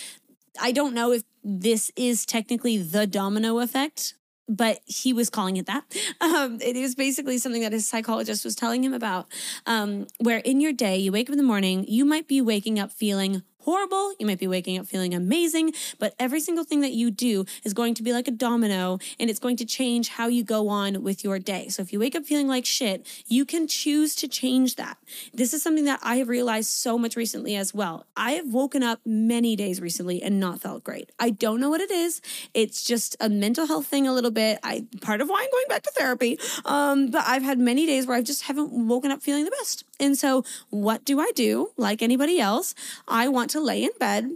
[0.60, 4.14] I don't know if this is technically the domino effect,
[4.48, 5.84] but he was calling it that.
[6.20, 9.26] Um, it is basically something that his psychologist was telling him about,
[9.66, 12.78] um, where in your day, you wake up in the morning, you might be waking
[12.78, 14.14] up feeling horrible.
[14.18, 17.74] You might be waking up feeling amazing, but every single thing that you do is
[17.74, 21.02] going to be like a domino and it's going to change how you go on
[21.02, 21.68] with your day.
[21.68, 24.98] So if you wake up feeling like shit, you can choose to change that.
[25.32, 28.06] This is something that I have realized so much recently as well.
[28.16, 31.10] I have woken up many days recently and not felt great.
[31.18, 32.20] I don't know what it is.
[32.52, 34.58] It's just a mental health thing a little bit.
[34.62, 36.38] I part of why I'm going back to therapy.
[36.64, 39.84] Um, but I've had many days where I just haven't woken up feeling the best.
[40.00, 41.70] And so what do I do?
[41.76, 42.74] Like anybody else,
[43.08, 44.30] I want to lay in bed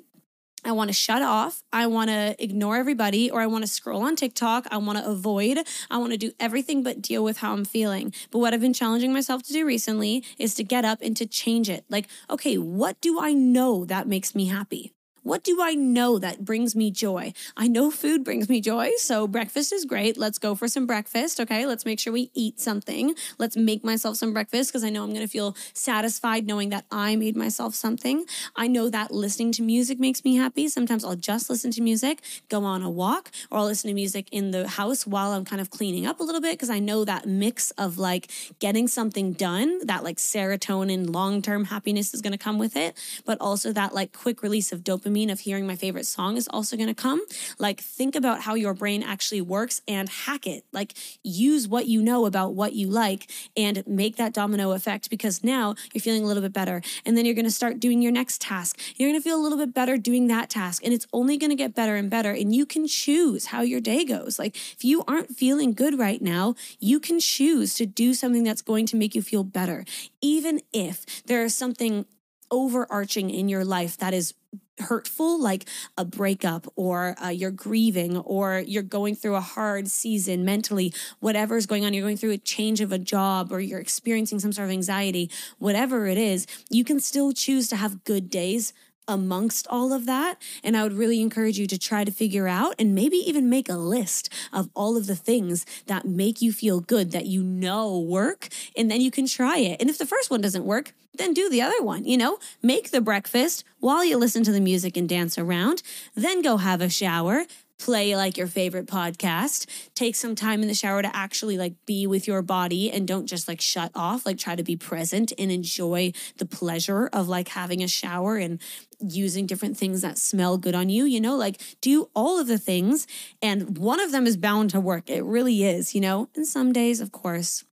[0.64, 1.62] I want to shut off.
[1.72, 4.66] I want to ignore everybody, or I want to scroll on TikTok.
[4.70, 5.58] I want to avoid.
[5.90, 8.12] I want to do everything but deal with how I'm feeling.
[8.30, 11.26] But what I've been challenging myself to do recently is to get up and to
[11.26, 11.84] change it.
[11.88, 14.92] Like, okay, what do I know that makes me happy?
[15.28, 17.34] What do I know that brings me joy?
[17.54, 18.92] I know food brings me joy.
[18.96, 20.16] So breakfast is great.
[20.16, 21.38] Let's go for some breakfast.
[21.38, 21.66] Okay.
[21.66, 23.14] Let's make sure we eat something.
[23.36, 26.86] Let's make myself some breakfast because I know I'm going to feel satisfied knowing that
[26.90, 28.24] I made myself something.
[28.56, 30.66] I know that listening to music makes me happy.
[30.66, 34.28] Sometimes I'll just listen to music, go on a walk, or I'll listen to music
[34.32, 37.04] in the house while I'm kind of cleaning up a little bit because I know
[37.04, 42.32] that mix of like getting something done, that like serotonin long term happiness is going
[42.32, 45.66] to come with it, but also that like quick release of dopamine dopamine of hearing
[45.66, 47.20] my favorite song is also going to come.
[47.58, 50.64] Like, think about how your brain actually works and hack it.
[50.72, 55.44] Like, use what you know about what you like and make that domino effect because
[55.44, 56.82] now you're feeling a little bit better.
[57.04, 58.78] And then you're going to start doing your next task.
[58.96, 60.82] You're going to feel a little bit better doing that task.
[60.84, 62.30] And it's only going to get better and better.
[62.30, 64.38] And you can choose how your day goes.
[64.38, 68.62] Like, if you aren't feeling good right now, you can choose to do something that's
[68.62, 69.84] going to make you feel better.
[70.20, 72.06] Even if there is something
[72.50, 74.34] overarching in your life that is
[74.80, 80.44] hurtful, like a breakup or uh, you're grieving or you're going through a hard season
[80.44, 84.38] mentally, whatever's going on, you're going through a change of a job or you're experiencing
[84.38, 88.72] some sort of anxiety, whatever it is, you can still choose to have good days
[89.08, 90.40] amongst all of that.
[90.62, 93.68] And I would really encourage you to try to figure out and maybe even make
[93.68, 97.98] a list of all of the things that make you feel good that you know
[97.98, 98.48] work.
[98.76, 99.80] And then you can try it.
[99.80, 102.04] And if the first one doesn't work, then do the other one.
[102.04, 105.82] You know, make the breakfast while you listen to the music and dance around,
[106.14, 107.44] then go have a shower,
[107.78, 112.06] play like your favorite podcast take some time in the shower to actually like be
[112.06, 115.52] with your body and don't just like shut off like try to be present and
[115.52, 118.60] enjoy the pleasure of like having a shower and
[119.00, 121.36] using different things that smell good on you you know?
[121.36, 123.06] Like do all of the things
[123.40, 125.08] and one of them is bound to work.
[125.08, 126.28] It really is you know?
[126.34, 127.64] And some days of course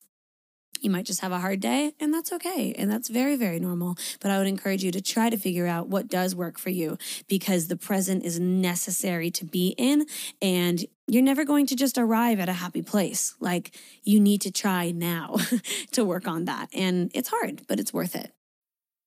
[0.81, 2.75] you might just have a hard day, and that's okay.
[2.77, 3.97] And that's very, very normal.
[4.21, 6.99] But I would encourage you to try to figure out what does work for you
[7.29, 10.07] because the present is necessary to be in.
[10.41, 13.35] And you're never going to just arrive at a happy place.
[13.41, 15.37] Like you need to try now
[15.93, 16.69] to work on that.
[16.73, 18.33] And it's hard, but it's worth it.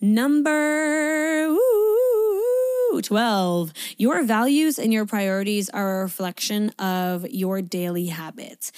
[0.00, 3.72] Number ooh, 12.
[3.96, 8.72] Your values and your priorities are a reflection of your daily habits.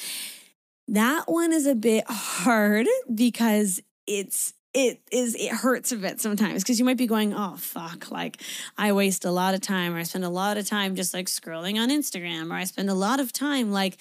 [0.89, 6.63] That one is a bit hard because it's it is it hurts a bit sometimes
[6.63, 8.41] because you might be going oh fuck like
[8.79, 11.27] i waste a lot of time or i spend a lot of time just like
[11.27, 13.97] scrolling on instagram or i spend a lot of time like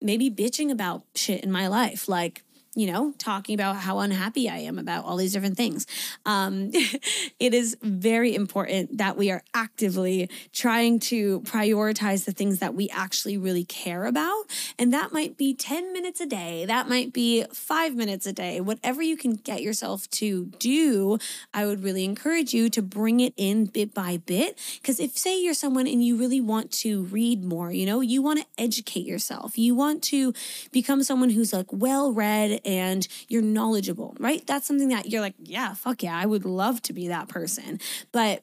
[0.00, 2.42] maybe bitching about shit in my life like
[2.74, 5.86] you know, talking about how unhappy I am about all these different things.
[6.26, 6.70] Um,
[7.40, 12.88] it is very important that we are actively trying to prioritize the things that we
[12.90, 14.44] actually really care about.
[14.78, 18.60] And that might be 10 minutes a day, that might be five minutes a day,
[18.60, 21.18] whatever you can get yourself to do.
[21.52, 24.58] I would really encourage you to bring it in bit by bit.
[24.80, 28.22] Because if, say, you're someone and you really want to read more, you know, you
[28.22, 30.32] want to educate yourself, you want to
[30.70, 34.46] become someone who's like well read and you're knowledgeable, right?
[34.46, 37.80] That's something that you're like, yeah, fuck yeah, I would love to be that person.
[38.12, 38.42] But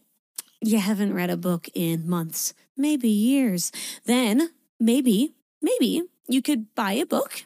[0.62, 3.72] you haven't read a book in months, maybe years.
[4.06, 4.50] Then
[4.80, 7.46] maybe, maybe you could buy a book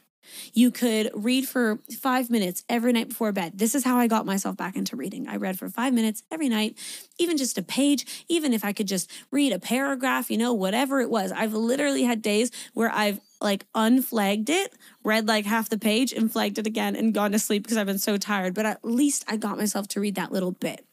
[0.53, 3.57] you could read for five minutes every night before bed.
[3.57, 5.27] This is how I got myself back into reading.
[5.27, 6.77] I read for five minutes every night,
[7.17, 11.01] even just a page, even if I could just read a paragraph, you know, whatever
[11.01, 11.31] it was.
[11.31, 14.73] I've literally had days where I've like unflagged it,
[15.03, 17.87] read like half the page and flagged it again and gone to sleep because I've
[17.87, 18.53] been so tired.
[18.53, 20.85] But at least I got myself to read that little bit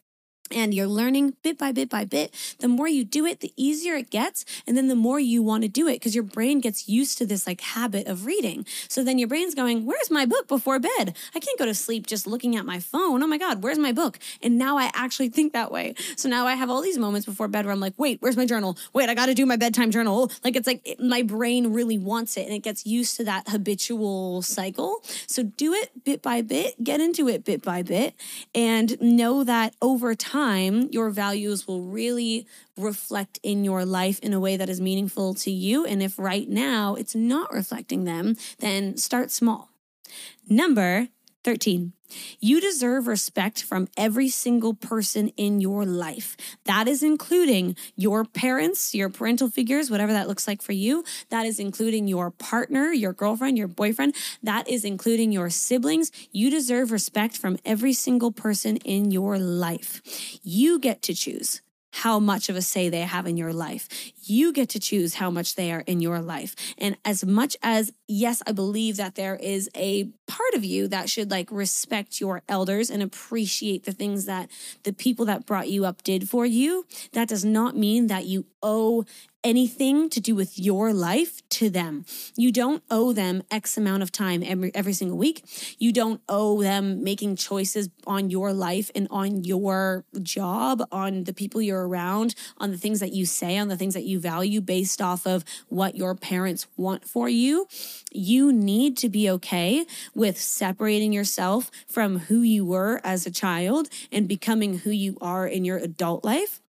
[0.51, 3.95] and you're learning bit by bit by bit, the more you do it, the easier
[3.95, 4.45] it gets.
[4.67, 7.27] And then the more you want to do it because your brain gets used to
[7.27, 8.67] this like habit of reading.
[8.89, 11.17] So then your brain's going, Where's my book before bed?
[11.35, 13.23] I can't go to sleep just looking at my phone.
[13.23, 14.19] Oh my God, where's my book?
[14.43, 15.95] And now I actually think that way.
[16.17, 18.47] So now I have all these moments before bed where I'm like, Wait, where's my
[18.47, 18.77] journal?
[18.93, 20.31] Wait, I got to do my bedtime journal.
[20.45, 23.49] Like it's like it, my brain really wants it and it gets used to that
[23.49, 25.01] habitual cycle.
[25.27, 28.15] So do it bit by bit, get into it bit by bit,
[28.55, 32.47] and know that over time, time, your values will really
[32.77, 35.87] reflect in your life in a way that is meaningful to you.
[35.87, 39.71] And if right now it's not reflecting them, then start small.
[40.49, 41.09] Number
[41.47, 41.93] 13.
[42.41, 46.37] You deserve respect from every single person in your life.
[46.65, 51.05] That is including your parents, your parental figures, whatever that looks like for you.
[51.29, 54.17] That is including your partner, your girlfriend, your boyfriend.
[54.43, 56.11] That is including your siblings.
[56.33, 60.03] You deserve respect from every single person in your life.
[60.43, 61.63] You get to choose
[61.97, 63.89] how much of a say they have in your life.
[64.25, 66.55] You get to choose how much they are in your life.
[66.77, 71.09] And as much as, yes, I believe that there is a part of you that
[71.09, 74.51] should like respect your elders and appreciate the things that
[74.83, 78.45] the people that brought you up did for you, that does not mean that you
[78.63, 79.05] owe
[79.47, 82.05] anything to do with your life to them.
[82.37, 85.45] You don't owe them X amount of time every, every single week.
[85.79, 91.33] You don't owe them making choices on your life and on your job, on the
[91.33, 94.61] people you're around, on the things that you say, on the things that you value
[94.61, 97.69] based off of what your parents want for you.
[98.11, 103.89] You need to be okay with separating yourself from who you were as a child
[104.11, 106.61] and becoming who you are in your adult life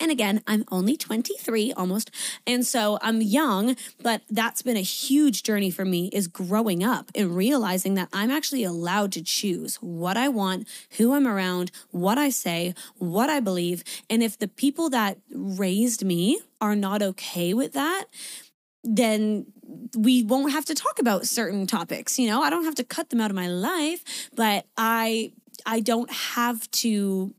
[0.00, 2.10] and again, I'm only 23 almost.
[2.46, 7.10] And so I'm young, but that's been a huge journey for me is growing up
[7.14, 10.68] and realizing that I'm actually allowed to choose what I want,
[10.98, 13.84] who I'm around, what I say, what I believe.
[14.10, 18.04] And if the people that raised me are not okay with that,
[18.84, 19.46] then
[19.96, 22.18] we won't have to talk about certain topics.
[22.18, 25.32] You know, I don't have to cut them out of my life, but I
[25.64, 27.34] I don't have to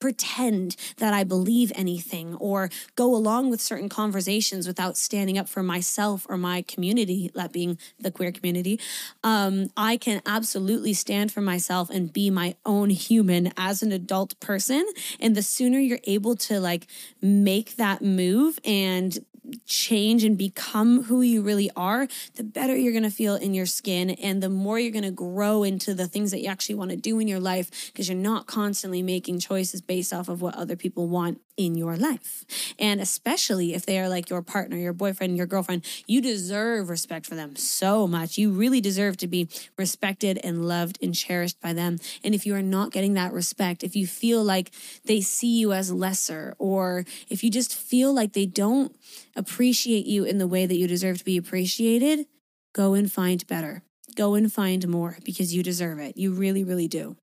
[0.00, 5.62] pretend that I believe anything or go along with certain conversations without standing up for
[5.62, 8.80] myself or my community, that being the queer community.
[9.22, 14.38] Um, I can absolutely stand for myself and be my own human as an adult
[14.40, 14.86] person.
[15.20, 16.86] And the sooner you're able to like
[17.20, 19.18] make that move and
[19.66, 23.66] change and become who you really are, the better you're going to feel in your
[23.66, 26.90] skin and the more you're going to grow into the things that you actually want
[26.90, 30.54] to do in your life because you're not constantly making choices based off of what
[30.54, 32.44] other people want in your life.
[32.78, 37.26] And especially if they are like your partner, your boyfriend, your girlfriend, you deserve respect
[37.26, 38.38] for them so much.
[38.38, 41.98] You really deserve to be respected and loved and cherished by them.
[42.24, 44.70] And if you are not getting that respect, if you feel like
[45.04, 48.94] they see you as lesser, or if you just feel like they don't
[49.36, 52.26] appreciate you in the way that you deserve to be appreciated,
[52.72, 53.82] go and find better.
[54.16, 56.16] Go and find more because you deserve it.
[56.16, 57.16] You really, really do.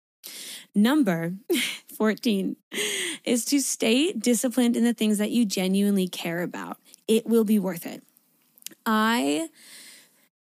[0.76, 1.34] Number
[1.98, 2.56] 14
[3.24, 6.78] is to stay disciplined in the things that you genuinely care about.
[7.08, 8.04] It will be worth it.
[8.86, 9.50] I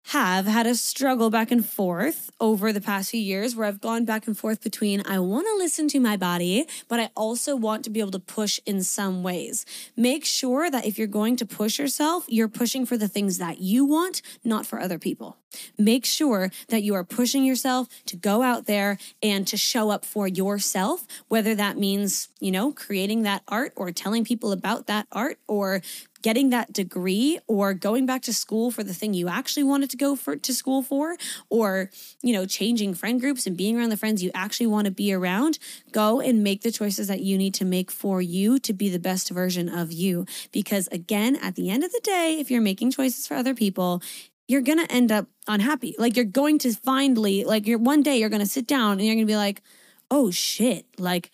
[0.09, 4.07] have had a struggle back and forth over the past few years where I've gone
[4.07, 7.85] back and forth between I want to listen to my body, but I also want
[7.85, 9.67] to be able to push in some ways.
[9.97, 13.61] Make sure that if you're going to push yourself, you're pushing for the things that
[13.61, 15.37] you want, not for other people.
[15.77, 20.05] Make sure that you are pushing yourself to go out there and to show up
[20.05, 25.07] for yourself, whether that means, you know, creating that art or telling people about that
[25.13, 25.83] art or
[26.23, 29.97] getting that degree or going back to school for the thing you actually wanted to
[29.97, 31.17] go for to school for
[31.49, 31.91] or
[32.23, 35.13] you know changing friend groups and being around the friends you actually want to be
[35.13, 35.59] around.
[35.93, 38.99] Go and make the choices that you need to make for you to be the
[38.99, 40.27] best version of you.
[40.53, 44.03] Because again at the end of the day if you're making choices for other people
[44.49, 48.19] you're going to end up unhappy like you're going to finally like you're one day
[48.19, 49.63] you're going to sit down and you're going to be like
[50.11, 51.31] oh shit like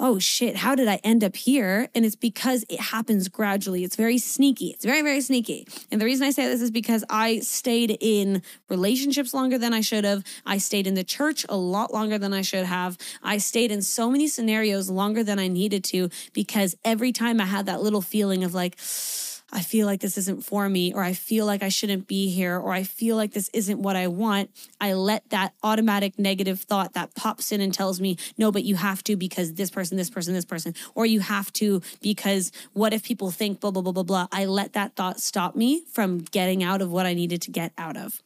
[0.00, 1.88] oh shit, how did I end up here?
[1.94, 3.84] And it's because it happens gradually.
[3.84, 4.68] It's very sneaky.
[4.68, 5.68] It's very, very sneaky.
[5.92, 9.82] And the reason I say this is because I stayed in relationships longer than I
[9.82, 10.24] should have.
[10.46, 12.96] I stayed in the church a lot longer than I should have.
[13.22, 17.44] I stayed in so many scenarios longer than I needed to because every time I
[17.44, 18.76] had that little feeling of like,
[19.52, 22.58] I feel like this isn't for me, or I feel like I shouldn't be here,
[22.58, 26.94] or I feel like this isn't what I want, I let that automatic negative thought
[26.94, 30.10] that pops in and tells me, no, but you have to because this person, this
[30.10, 33.92] person, this person, or you have to because what if people think blah, blah, blah,
[33.92, 34.28] blah, blah.
[34.32, 37.72] I let that thought stop me from getting out of what I needed to get
[37.76, 38.22] out of.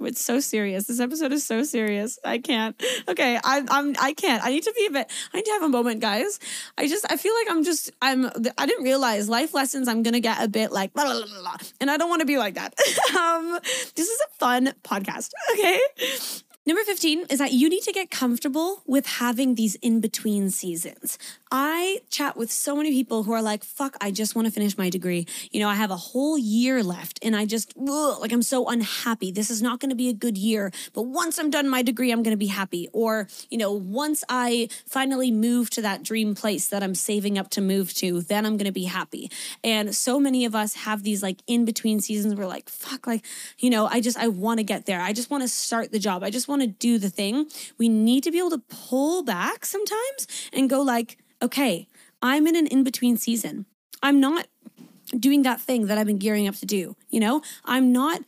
[0.00, 0.86] It's so serious.
[0.86, 2.18] This episode is so serious.
[2.24, 2.80] I can't.
[3.08, 3.94] Okay, I, I'm.
[4.00, 4.44] I can't.
[4.44, 5.10] I need to be a bit.
[5.32, 6.38] I need to have a moment, guys.
[6.76, 7.04] I just.
[7.10, 7.90] I feel like I'm just.
[8.02, 8.26] I'm.
[8.58, 9.88] I didn't realize life lessons.
[9.88, 12.38] I'm gonna get a bit like, blah, blah, blah, and I don't want to be
[12.38, 12.74] like that.
[13.16, 13.58] um,
[13.94, 15.30] this is a fun podcast.
[15.56, 15.80] Okay.
[16.68, 21.16] Number 15 is that you need to get comfortable with having these in between seasons.
[21.52, 24.76] I chat with so many people who are like, fuck, I just want to finish
[24.76, 25.28] my degree.
[25.52, 28.68] You know, I have a whole year left and I just, ugh, like, I'm so
[28.68, 29.30] unhappy.
[29.30, 30.72] This is not going to be a good year.
[30.92, 32.88] But once I'm done my degree, I'm going to be happy.
[32.92, 37.48] Or, you know, once I finally move to that dream place that I'm saving up
[37.50, 39.30] to move to, then I'm going to be happy.
[39.62, 42.34] And so many of us have these like in between seasons.
[42.34, 43.24] We're like, fuck, like,
[43.60, 45.00] you know, I just, I want to get there.
[45.00, 46.24] I just want to start the job.
[46.24, 47.46] I just want want to do the thing,
[47.78, 51.88] we need to be able to pull back sometimes and go like, okay,
[52.22, 53.66] I'm in an in between season.
[54.02, 54.46] I'm not
[55.18, 56.96] doing that thing that I've been gearing up to do.
[57.10, 58.22] You know, I'm not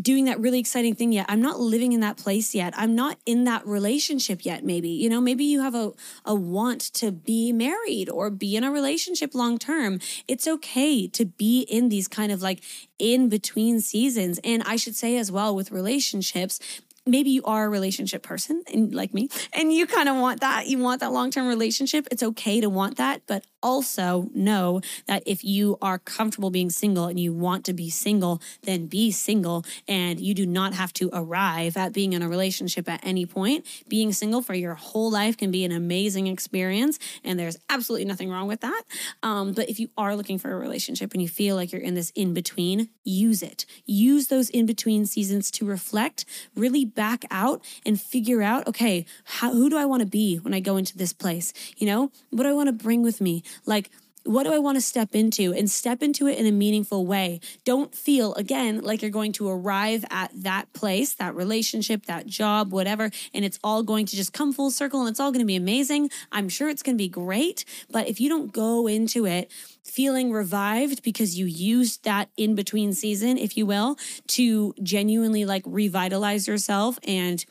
[0.00, 1.26] doing that really exciting thing yet.
[1.28, 2.74] I'm not living in that place yet.
[2.76, 4.88] I'm not in that relationship yet, maybe.
[4.88, 5.92] You know, maybe you have a,
[6.24, 10.00] a want to be married or be in a relationship long term.
[10.26, 12.60] It's okay to be in these kind of like
[12.98, 14.40] in between seasons.
[14.42, 16.58] And I should say as well with relationships,
[17.06, 20.66] maybe you are a relationship person and like me and you kind of want that
[20.66, 25.42] you want that long-term relationship it's okay to want that but also know that if
[25.42, 30.20] you are comfortable being single and you want to be single then be single and
[30.20, 34.12] you do not have to arrive at being in a relationship at any point being
[34.12, 38.46] single for your whole life can be an amazing experience and there's absolutely nothing wrong
[38.46, 38.82] with that
[39.22, 41.94] um, but if you are looking for a relationship and you feel like you're in
[41.94, 47.64] this in between use it use those in between seasons to reflect really back out
[47.84, 50.96] and figure out, okay, how, who do I want to be when I go into
[50.96, 51.52] this place?
[51.76, 53.42] You know, what do I want to bring with me?
[53.66, 53.90] Like,
[54.24, 57.40] what do I want to step into and step into it in a meaningful way?
[57.64, 62.72] Don't feel again like you're going to arrive at that place, that relationship, that job,
[62.72, 65.46] whatever, and it's all going to just come full circle and it's all going to
[65.46, 66.10] be amazing.
[66.32, 67.64] I'm sure it's going to be great.
[67.90, 69.50] But if you don't go into it
[69.82, 73.96] feeling revived because you used that in between season, if you will,
[74.26, 77.44] to genuinely like revitalize yourself and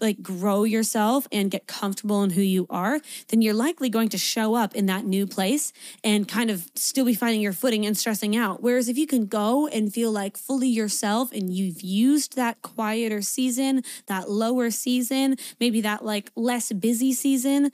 [0.00, 4.18] like grow yourself and get comfortable in who you are, then you're likely going to
[4.18, 5.72] show up in that new place
[6.04, 8.62] and kind of still be finding your footing and stressing out.
[8.62, 13.22] Whereas if you can go and feel like fully yourself and you've used that quieter
[13.22, 17.70] season, that lower season, maybe that like less busy season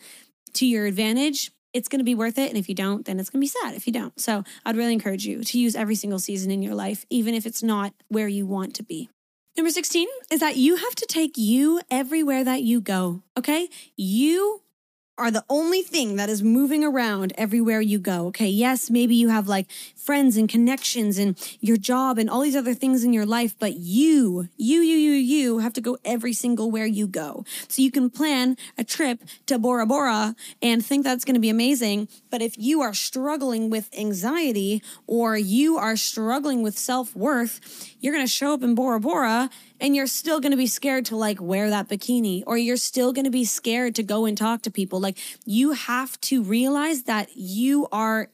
[0.55, 2.51] to your advantage, it's going to be worth it.
[2.51, 4.19] And if you don't, then it's going to be sad if you don't.
[4.21, 7.47] So I'd really encourage you to use every single season in your life, even if
[7.47, 9.09] it's not where you want to be.
[9.57, 13.23] Number 16 is that you have to take you everywhere that you go.
[13.37, 13.69] Okay.
[13.97, 14.63] You
[15.19, 18.29] are the only thing that is moving around everywhere you go.
[18.29, 18.49] Okay.
[18.49, 19.67] Yes, maybe you have like
[20.03, 23.75] friends and connections and your job and all these other things in your life, but
[23.77, 27.45] you, you, you, you, you have to go every single where you go.
[27.69, 31.49] So you can plan a trip to Bora Bora and think that's going to be
[31.49, 32.09] amazing.
[32.31, 37.61] But if you are struggling with anxiety or you are struggling with self worth,
[38.01, 39.51] you're going to show up in Bora Bora
[39.81, 43.13] and you're still going to be scared to like wear that bikini or you're still
[43.13, 45.01] going to be scared to go and talk to people.
[45.01, 48.29] Like you have to realize that you are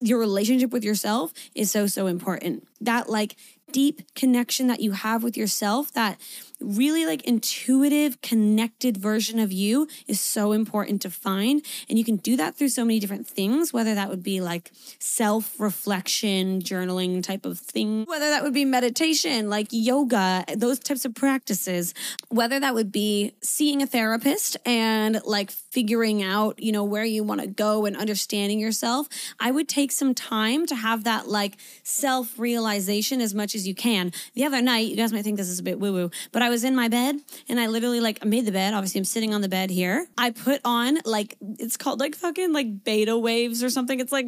[0.00, 2.66] your relationship with yourself is so so important.
[2.80, 3.36] That like
[3.72, 6.18] deep connection that you have with yourself, that
[6.60, 11.64] really like intuitive, connected version of you is so important to find.
[11.88, 14.70] And you can do that through so many different things, whether that would be like
[14.98, 21.04] self reflection, journaling type of thing, whether that would be meditation, like yoga, those types
[21.04, 21.94] of practices,
[22.28, 27.22] whether that would be seeing a therapist and like figuring out, you know, where you
[27.22, 29.08] want to go and understanding yourself.
[29.38, 33.74] I would take some time to have that like self realization as much as you
[33.74, 34.12] can.
[34.34, 36.47] The other night, you guys might think this is a bit woo woo, but I
[36.48, 37.16] was in my bed
[37.48, 38.74] and I literally like made the bed.
[38.74, 40.06] Obviously, I'm sitting on the bed here.
[40.16, 44.00] I put on like it's called like fucking like beta waves or something.
[44.00, 44.26] It's like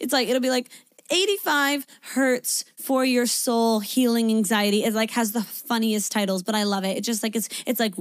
[0.00, 0.70] it's like it'll be like
[1.12, 4.82] 85 hertz for your soul healing anxiety.
[4.82, 6.96] It like has the funniest titles but i love it.
[6.96, 7.94] It just like it's it's like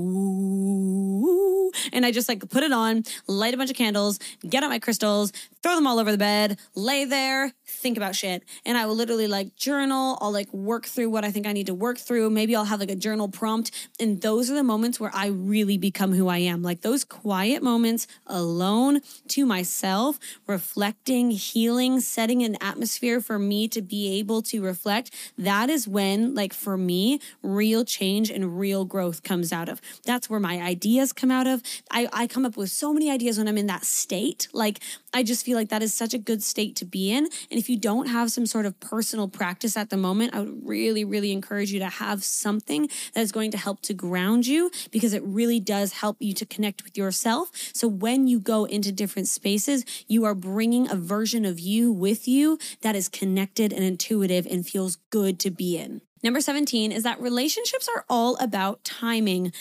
[1.93, 4.79] and i just like put it on light a bunch of candles get out my
[4.79, 5.31] crystals
[5.63, 8.43] throw them all over the bed lay there think about shit.
[8.65, 10.17] And i will literally like journal.
[10.21, 12.29] I'll like work through what i think i need to work through.
[12.29, 13.71] Maybe i'll have like a journal prompt.
[13.99, 16.61] And those are the moments where i really become who i am.
[16.61, 23.81] Like those quiet moments alone to myself reflecting healing setting an atmosphere for me to
[23.81, 29.23] be able to reflect that is when like for me real change and real growth
[29.23, 29.81] comes out of.
[30.05, 31.63] That's where my ideas come out of.
[31.89, 34.47] I, I come up with so many ideas when i'm in that state.
[34.53, 34.79] Like
[35.13, 37.25] i just feel like that is such a good state to be in.
[37.49, 40.67] And if you don't have some sort of personal practice at the moment, I would
[40.67, 44.71] really, really encourage you to have something that is going to help to ground you
[44.91, 47.51] because it really does help you to connect with yourself.
[47.73, 52.27] So when you go into different spaces, you are bringing a version of you with
[52.27, 56.01] you that is connected and intuitive and feels good to be in.
[56.23, 59.51] Number 17 is that relationships are all about timing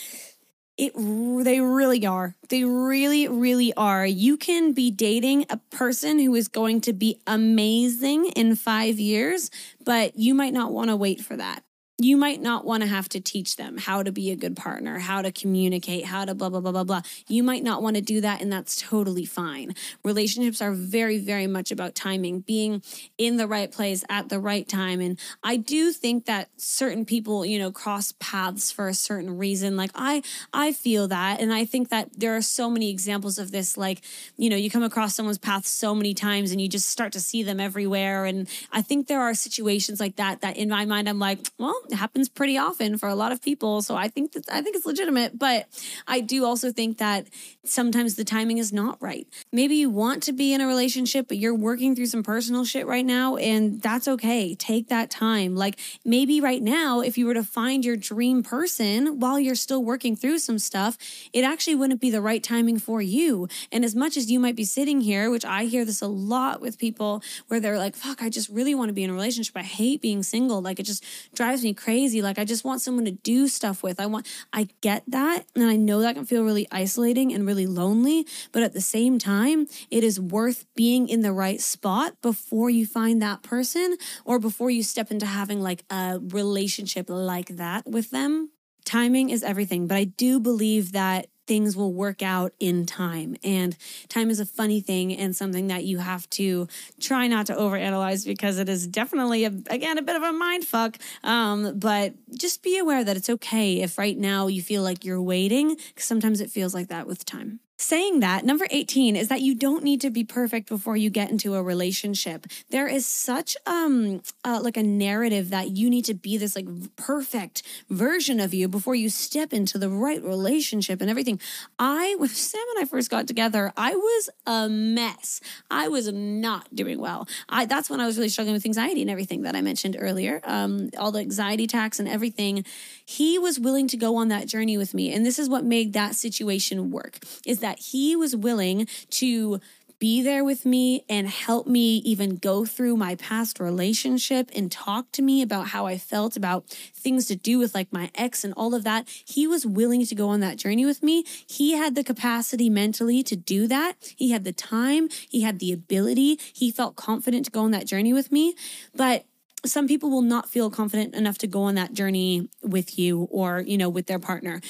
[0.76, 2.36] It they really are.
[2.48, 4.06] They really really are.
[4.06, 9.50] You can be dating a person who is going to be amazing in 5 years,
[9.84, 11.62] but you might not want to wait for that
[12.02, 14.98] you might not want to have to teach them how to be a good partner,
[14.98, 17.02] how to communicate, how to blah, blah, blah, blah, blah.
[17.28, 19.74] You might not want to do that, and that's totally fine.
[20.02, 22.82] Relationships are very, very much about timing, being
[23.18, 25.00] in the right place at the right time.
[25.00, 29.76] And I do think that certain people, you know, cross paths for a certain reason.
[29.76, 30.22] Like I,
[30.54, 31.40] I feel that.
[31.40, 33.76] And I think that there are so many examples of this.
[33.76, 34.00] Like,
[34.38, 37.20] you know, you come across someone's path so many times and you just start to
[37.20, 38.24] see them everywhere.
[38.24, 41.78] And I think there are situations like that, that in my mind, I'm like, well,
[41.92, 43.82] happens pretty often for a lot of people.
[43.82, 45.66] So I think that I think it's legitimate, but
[46.06, 47.26] I do also think that
[47.64, 49.26] sometimes the timing is not right.
[49.52, 52.86] Maybe you want to be in a relationship, but you're working through some personal shit
[52.86, 54.54] right now, and that's okay.
[54.54, 55.54] Take that time.
[55.56, 59.82] Like maybe right now, if you were to find your dream person while you're still
[59.84, 60.96] working through some stuff,
[61.32, 63.48] it actually wouldn't be the right timing for you.
[63.70, 66.60] And as much as you might be sitting here, which I hear this a lot
[66.60, 69.56] with people where they're like, fuck, I just really want to be in a relationship.
[69.56, 70.62] I hate being single.
[70.62, 72.22] Like it just drives me crazy.
[72.22, 74.00] Like I just want someone to do stuff with.
[74.00, 75.46] I want, I get that.
[75.54, 78.26] And I know that can feel really isolating and really lonely.
[78.52, 82.86] But at the same time, it is worth being in the right spot before you
[82.86, 88.10] find that person or before you step into having like a relationship like that with
[88.10, 88.50] them.
[88.84, 89.86] Timing is everything.
[89.86, 93.34] But I do believe that things will work out in time.
[93.42, 93.76] And
[94.08, 96.68] time is a funny thing and something that you have to
[97.00, 100.64] try not to overanalyze because it is definitely, a, again, a bit of a mind
[100.64, 100.96] fuck.
[101.24, 105.20] Um, but just be aware that it's okay if right now you feel like you're
[105.20, 107.58] waiting, because sometimes it feels like that with time.
[107.80, 111.30] Saying that, number 18 is that you don't need to be perfect before you get
[111.30, 112.46] into a relationship.
[112.68, 116.66] There is such um uh, like a narrative that you need to be this like
[116.96, 121.39] perfect version of you before you step into the right relationship and everything.
[121.78, 125.40] I when Sam and I first got together, I was a mess.
[125.70, 127.26] I was not doing well.
[127.48, 130.42] I that's when I was really struggling with anxiety and everything that I mentioned earlier.
[130.44, 132.64] Um all the anxiety attacks and everything.
[133.04, 135.94] He was willing to go on that journey with me and this is what made
[135.94, 137.18] that situation work.
[137.46, 139.60] Is that that he was willing to
[140.00, 145.12] be there with me and help me even go through my past relationship and talk
[145.12, 148.54] to me about how I felt about things to do with like my ex and
[148.56, 149.06] all of that.
[149.08, 151.24] He was willing to go on that journey with me.
[151.46, 153.96] He had the capacity mentally to do that.
[154.16, 157.86] He had the time, he had the ability, he felt confident to go on that
[157.86, 158.54] journey with me.
[158.94, 159.26] But
[159.64, 163.60] some people will not feel confident enough to go on that journey with you or
[163.60, 164.60] you know with their partner.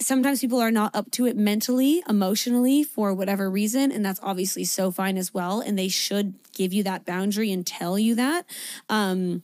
[0.00, 4.64] Sometimes people are not up to it mentally emotionally for whatever reason and that's obviously
[4.64, 8.46] so fine as well and they should give you that boundary and tell you that.
[8.88, 9.42] Um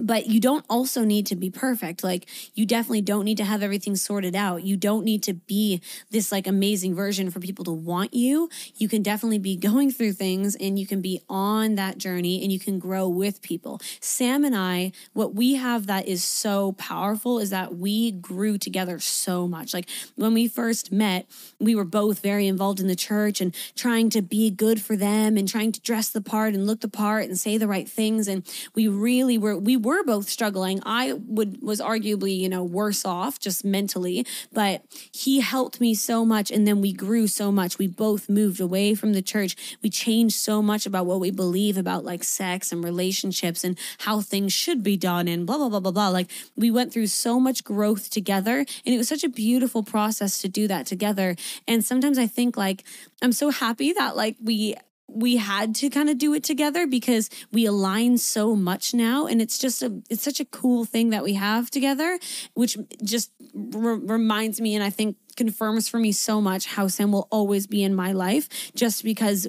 [0.00, 2.02] but you don't also need to be perfect.
[2.02, 4.64] Like you definitely don't need to have everything sorted out.
[4.64, 5.80] You don't need to be
[6.10, 8.48] this like amazing version for people to want you.
[8.76, 12.52] You can definitely be going through things and you can be on that journey and
[12.52, 13.80] you can grow with people.
[14.00, 18.98] Sam and I, what we have that is so powerful is that we grew together
[18.98, 19.74] so much.
[19.74, 21.26] Like when we first met,
[21.58, 25.36] we were both very involved in the church and trying to be good for them
[25.36, 28.28] and trying to dress the part and look the part and say the right things
[28.28, 28.44] and
[28.74, 30.80] we really were we were both struggling.
[30.84, 36.24] I would was arguably, you know, worse off just mentally, but he helped me so
[36.24, 37.78] much and then we grew so much.
[37.78, 39.76] We both moved away from the church.
[39.82, 44.20] We changed so much about what we believe about like sex and relationships and how
[44.20, 46.08] things should be done and blah blah blah blah blah.
[46.08, 50.38] Like we went through so much growth together and it was such a beautiful process
[50.38, 51.36] to do that together.
[51.66, 52.84] And sometimes I think like
[53.22, 54.76] I'm so happy that like we
[55.12, 59.42] we had to kind of do it together because we align so much now and
[59.42, 62.18] it's just a it's such a cool thing that we have together
[62.54, 67.12] which just re- reminds me and i think confirms for me so much how sam
[67.12, 69.48] will always be in my life just because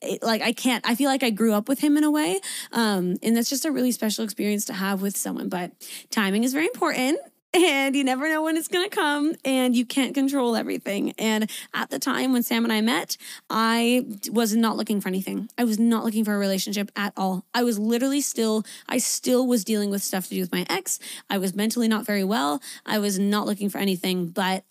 [0.00, 2.40] it, like I can't I feel like I grew up with him in a way
[2.72, 5.70] um and that's just a really special experience to have with someone but
[6.10, 7.18] timing is very important
[7.54, 11.12] and you never know when it's going to come and you can't control everything.
[11.18, 13.16] And at the time when Sam and I met,
[13.48, 15.48] I was not looking for anything.
[15.56, 17.44] I was not looking for a relationship at all.
[17.54, 20.98] I was literally still, I still was dealing with stuff to do with my ex.
[21.30, 22.60] I was mentally not very well.
[22.84, 24.64] I was not looking for anything, but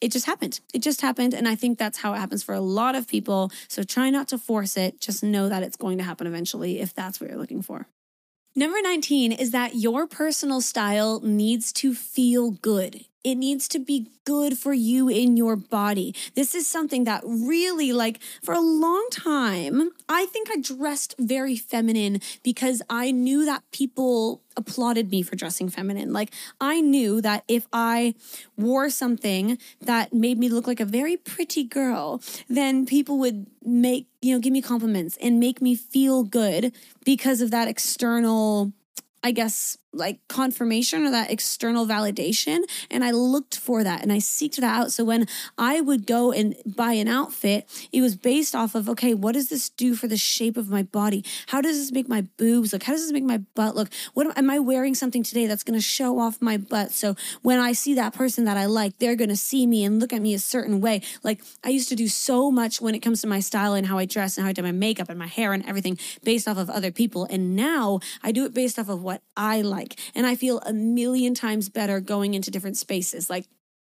[0.00, 0.60] it just happened.
[0.74, 1.34] It just happened.
[1.34, 3.50] And I think that's how it happens for a lot of people.
[3.68, 5.00] So try not to force it.
[5.00, 7.86] Just know that it's going to happen eventually if that's what you're looking for.
[8.58, 13.04] Number 19 is that your personal style needs to feel good.
[13.24, 16.14] It needs to be good for you in your body.
[16.34, 21.56] This is something that really, like, for a long time, I think I dressed very
[21.56, 26.12] feminine because I knew that people applauded me for dressing feminine.
[26.12, 28.14] Like, I knew that if I
[28.56, 34.06] wore something that made me look like a very pretty girl, then people would make,
[34.20, 36.72] you know, give me compliments and make me feel good
[37.04, 38.72] because of that external
[39.22, 42.62] I guess, like confirmation or that external validation.
[42.90, 44.92] And I looked for that and I seeked that out.
[44.92, 45.26] So when
[45.56, 49.48] I would go and buy an outfit, it was based off of, okay, what does
[49.48, 51.24] this do for the shape of my body?
[51.48, 52.84] How does this make my boobs look?
[52.84, 53.88] How does this make my butt look?
[54.14, 56.92] What am, am I wearing something today that's going to show off my butt?
[56.92, 60.00] So when I see that person that I like, they're going to see me and
[60.00, 61.02] look at me a certain way.
[61.22, 63.98] Like I used to do so much when it comes to my style and how
[63.98, 66.58] I dress and how I do my makeup and my hair and everything based off
[66.58, 67.26] of other people.
[67.30, 69.87] And now I do it based off of what I like.
[70.14, 73.30] And I feel a million times better going into different spaces.
[73.30, 73.46] Like,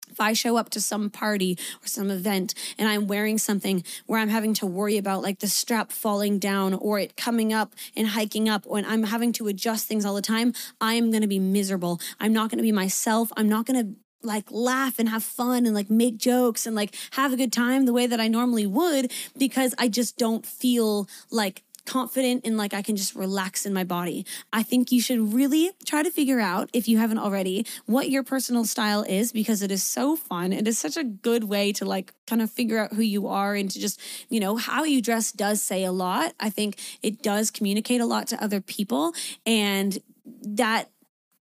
[0.09, 4.19] if I show up to some party or some event and I'm wearing something where
[4.19, 8.07] I'm having to worry about like the strap falling down or it coming up and
[8.07, 11.39] hiking up, when I'm having to adjust things all the time, I'm going to be
[11.39, 12.01] miserable.
[12.19, 13.31] I'm not going to be myself.
[13.37, 16.93] I'm not going to like laugh and have fun and like make jokes and like
[17.11, 21.07] have a good time the way that I normally would because I just don't feel
[21.31, 24.23] like confident and like I can just relax in my body.
[24.53, 28.21] I think you should really try to figure out, if you haven't already, what your
[28.21, 30.53] personal style is because it is so fun.
[30.53, 33.55] It is such a good way to like kind of figure out who you are
[33.55, 36.33] and to just, you know, how you dress does say a lot.
[36.39, 39.13] I think it does communicate a lot to other people.
[39.47, 39.97] And
[40.43, 40.91] that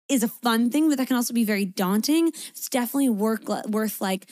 [0.09, 2.28] is a fun thing, but that can also be very daunting.
[2.28, 4.26] It's definitely work worth like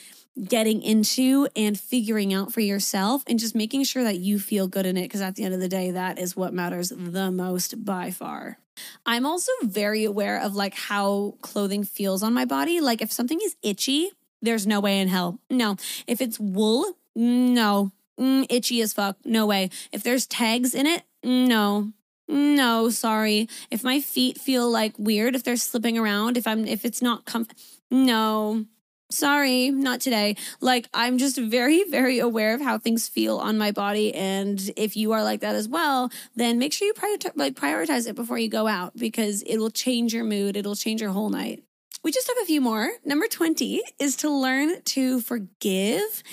[0.45, 4.85] getting into and figuring out for yourself and just making sure that you feel good
[4.85, 7.83] in it because at the end of the day that is what matters the most
[7.83, 8.59] by far.
[9.05, 12.79] I'm also very aware of like how clothing feels on my body.
[12.79, 14.11] Like if something is itchy,
[14.41, 15.39] there's no way in hell.
[15.49, 15.77] No.
[16.05, 17.91] If it's wool, no.
[18.19, 19.17] Mm, itchy as fuck.
[19.25, 19.69] No way.
[19.91, 21.91] If there's tags in it, no.
[22.27, 23.47] No, sorry.
[23.71, 27.25] If my feet feel like weird, if they're slipping around, if I'm if it's not
[27.25, 27.49] comf
[27.89, 28.65] no
[29.09, 30.35] sorry, not today.
[30.59, 34.13] Like, I'm just very, very aware of how things feel on my body.
[34.13, 36.93] And if you are like that as well, then make sure you
[37.35, 40.57] like, prioritize it before you go out because it will change your mood.
[40.57, 41.63] It'll change your whole night.
[42.03, 42.91] We just have a few more.
[43.03, 46.23] Number 20 is to learn to forgive.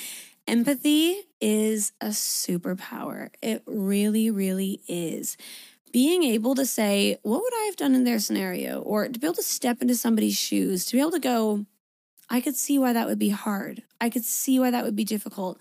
[0.46, 3.30] Empathy is a superpower.
[3.40, 5.36] It really, really is
[5.94, 8.80] being able to say, what would I have done in their scenario?
[8.80, 11.66] Or to be able to step into somebody's shoes, to be able to go,
[12.34, 13.84] I could see why that would be hard.
[14.00, 15.56] I could see why that would be difficult.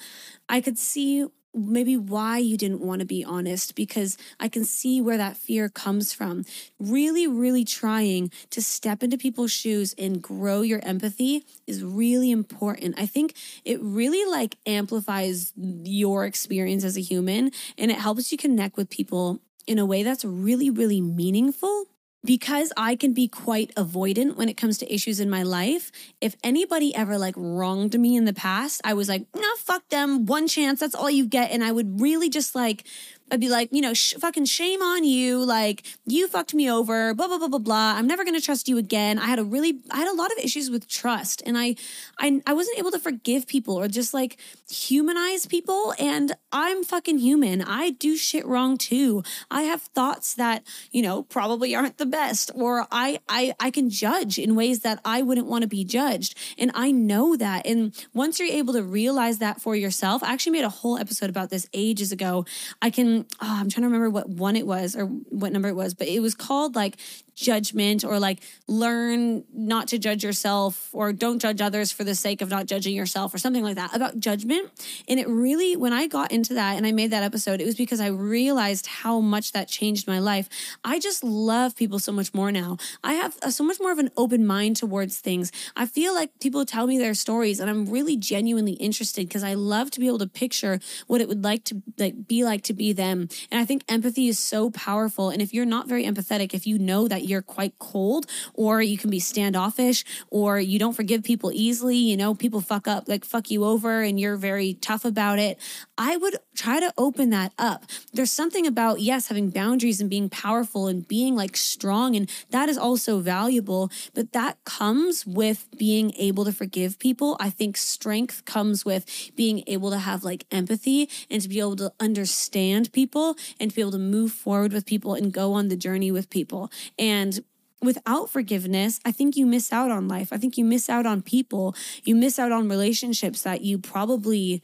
[0.50, 5.00] I could see maybe why you didn't want to be honest because I can see
[5.00, 6.46] where that fear comes from.
[6.80, 12.96] Really, really trying to step into people's shoes and grow your empathy is really important.
[12.98, 18.38] I think it really like amplifies your experience as a human and it helps you
[18.40, 21.86] connect with people in a way that's really, really meaningful
[22.26, 26.36] because I can be quite avoidant when it comes to issues in my life, if
[26.44, 30.48] anybody ever like wronged me in the past, I was like, no, fuck them, one
[30.48, 31.52] chance, that's all you get.
[31.52, 32.86] And I would really just like
[33.34, 35.44] I'd be like, you know, sh- fucking shame on you.
[35.44, 37.94] Like, you fucked me over, blah, blah, blah, blah, blah.
[37.98, 39.18] I'm never going to trust you again.
[39.18, 41.76] I had a really, I had a lot of issues with trust and I,
[42.20, 44.38] I, I wasn't able to forgive people or just like
[44.70, 45.96] humanize people.
[45.98, 47.64] And I'm fucking human.
[47.64, 49.24] I do shit wrong too.
[49.50, 53.90] I have thoughts that, you know, probably aren't the best or I, I, I can
[53.90, 56.38] judge in ways that I wouldn't want to be judged.
[56.60, 57.66] And I know that.
[57.66, 61.32] And once you're able to realize that for yourself, I actually made a whole episode
[61.32, 62.46] about this ages ago.
[62.80, 65.70] I can Um, oh, I'm trying to remember what one it was or what number
[65.70, 66.98] it was, but it was called like
[67.36, 72.42] judgment or like learn not to judge yourself or don't judge others for the sake
[72.42, 74.70] of not judging yourself or something like that about judgment.
[75.08, 77.76] And it really, when I got into that and I made that episode, it was
[77.76, 80.50] because I realized how much that changed my life.
[80.84, 82.78] I just love people so much more now.
[83.04, 85.52] I have a, so much more of an open mind towards things.
[85.76, 89.54] I feel like people tell me their stories and I'm really genuinely interested because I
[89.56, 92.74] love to be able to picture what it would like to like be like to
[92.74, 93.28] be them.
[93.52, 95.30] And I think empathy is so powerful.
[95.30, 98.98] And if you're not very empathetic, if you know that you're quite cold or you
[98.98, 101.98] can be standoffish or you don't forgive people easily.
[101.98, 105.60] You know, people fuck up, like fuck you over and you're very tough about it.
[105.98, 107.86] I would try to open that up.
[108.14, 112.16] There's something about, yes, having boundaries and being powerful and being like strong.
[112.16, 117.38] And that is also valuable, but that comes with being able to forgive people.
[117.40, 119.06] I think strength comes with
[119.36, 123.76] being able to have like empathy and to be able to understand people and to
[123.76, 126.72] be able to move forward with people and go on the journey with people.
[126.98, 127.40] And and
[127.82, 130.34] without forgiveness, I think you miss out on life.
[130.34, 131.76] I think you miss out on people.
[132.04, 134.64] You miss out on relationships that you probably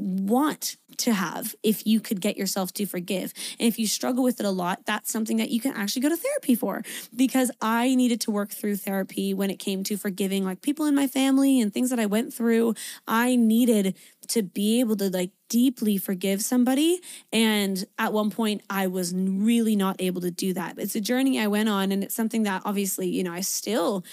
[0.00, 3.32] want to have if you could get yourself to forgive.
[3.58, 6.08] And if you struggle with it a lot, that's something that you can actually go
[6.08, 6.82] to therapy for.
[7.14, 10.94] Because I needed to work through therapy when it came to forgiving like people in
[10.94, 12.74] my family and things that I went through.
[13.06, 13.96] I needed
[14.28, 17.00] to be able to like deeply forgive somebody.
[17.32, 20.78] And at one point, I was really not able to do that.
[20.78, 24.04] It's a journey I went on, and it's something that obviously, you know, I still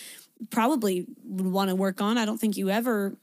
[0.50, 2.18] probably would want to work on.
[2.18, 3.18] I don't think you ever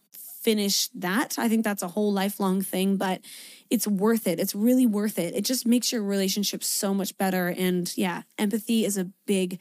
[0.45, 1.39] finish that.
[1.39, 3.23] I think that's a whole lifelong thing, but
[3.71, 4.39] it's worth it.
[4.39, 5.35] It's really worth it.
[5.35, 7.49] It just makes your relationship so much better.
[7.49, 9.61] And yeah, empathy is a big,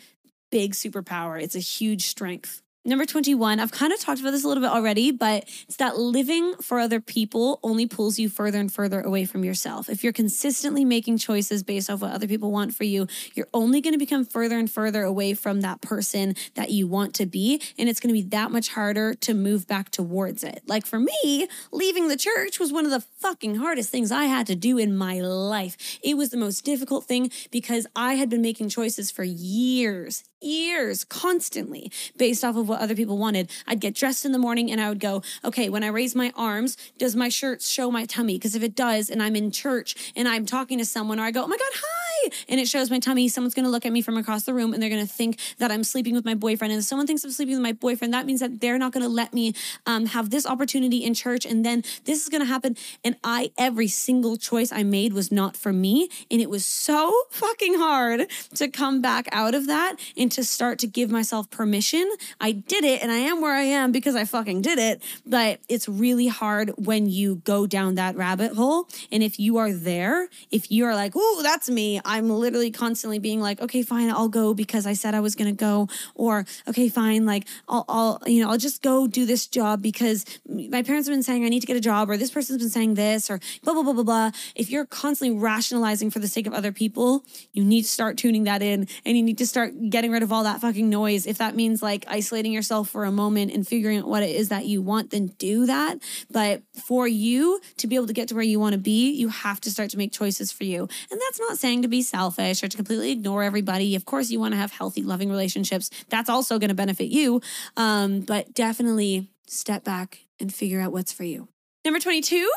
[0.52, 1.42] big superpower.
[1.42, 2.63] It's a huge strength.
[2.86, 5.98] Number 21, I've kind of talked about this a little bit already, but it's that
[5.98, 9.88] living for other people only pulls you further and further away from yourself.
[9.88, 13.80] If you're consistently making choices based off what other people want for you, you're only
[13.80, 17.62] going to become further and further away from that person that you want to be.
[17.78, 20.62] And it's going to be that much harder to move back towards it.
[20.68, 24.46] Like for me, leaving the church was one of the fucking hardest things I had
[24.48, 25.78] to do in my life.
[26.04, 31.04] It was the most difficult thing because I had been making choices for years, years
[31.04, 33.50] constantly based off of what other people wanted.
[33.68, 36.32] I'd get dressed in the morning and I would go, okay, when I raise my
[36.36, 38.36] arms, does my shirt show my tummy?
[38.36, 41.32] Because if it does, and I'm in church and I'm talking to someone, or I
[41.32, 42.13] go, oh my God, hi,
[42.48, 44.74] and it shows my tummy, someone's going to look at me from across the room
[44.74, 46.72] and they're going to think that I'm sleeping with my boyfriend.
[46.72, 49.04] And if someone thinks I'm sleeping with my boyfriend, that means that they're not going
[49.04, 49.54] to let me
[49.86, 51.46] um, have this opportunity in church.
[51.46, 52.76] And then this is going to happen.
[53.04, 56.10] And I, every single choice I made was not for me.
[56.30, 60.80] And it was so fucking hard to come back out of that and to start
[60.80, 62.10] to give myself permission.
[62.40, 65.02] I did it and I am where I am because I fucking did it.
[65.26, 68.88] But it's really hard when you go down that rabbit hole.
[69.12, 73.18] And if you are there, if you are like, ooh, that's me, I'm literally constantly
[73.18, 75.88] being like, okay, fine, I'll go because I said I was gonna go.
[76.14, 80.24] Or, okay, fine, like I'll, I'll, you know, I'll just go do this job because
[80.48, 82.70] my parents have been saying I need to get a job, or this person's been
[82.70, 84.32] saying this, or blah, blah, blah, blah, blah.
[84.54, 88.44] If you're constantly rationalizing for the sake of other people, you need to start tuning
[88.44, 91.26] that in and you need to start getting rid of all that fucking noise.
[91.26, 94.50] If that means like isolating yourself for a moment and figuring out what it is
[94.50, 95.98] that you want, then do that.
[96.30, 99.30] But for you to be able to get to where you want to be, you
[99.30, 100.88] have to start to make choices for you.
[101.10, 103.96] And that's not saying to be selfish or to completely ignore everybody.
[103.96, 105.92] Of course, you want to have healthy, loving relationships.
[106.10, 107.40] That's also going to benefit you.
[107.78, 111.48] Um, but definitely step back and figure out what's for you.
[111.86, 112.50] Number 22,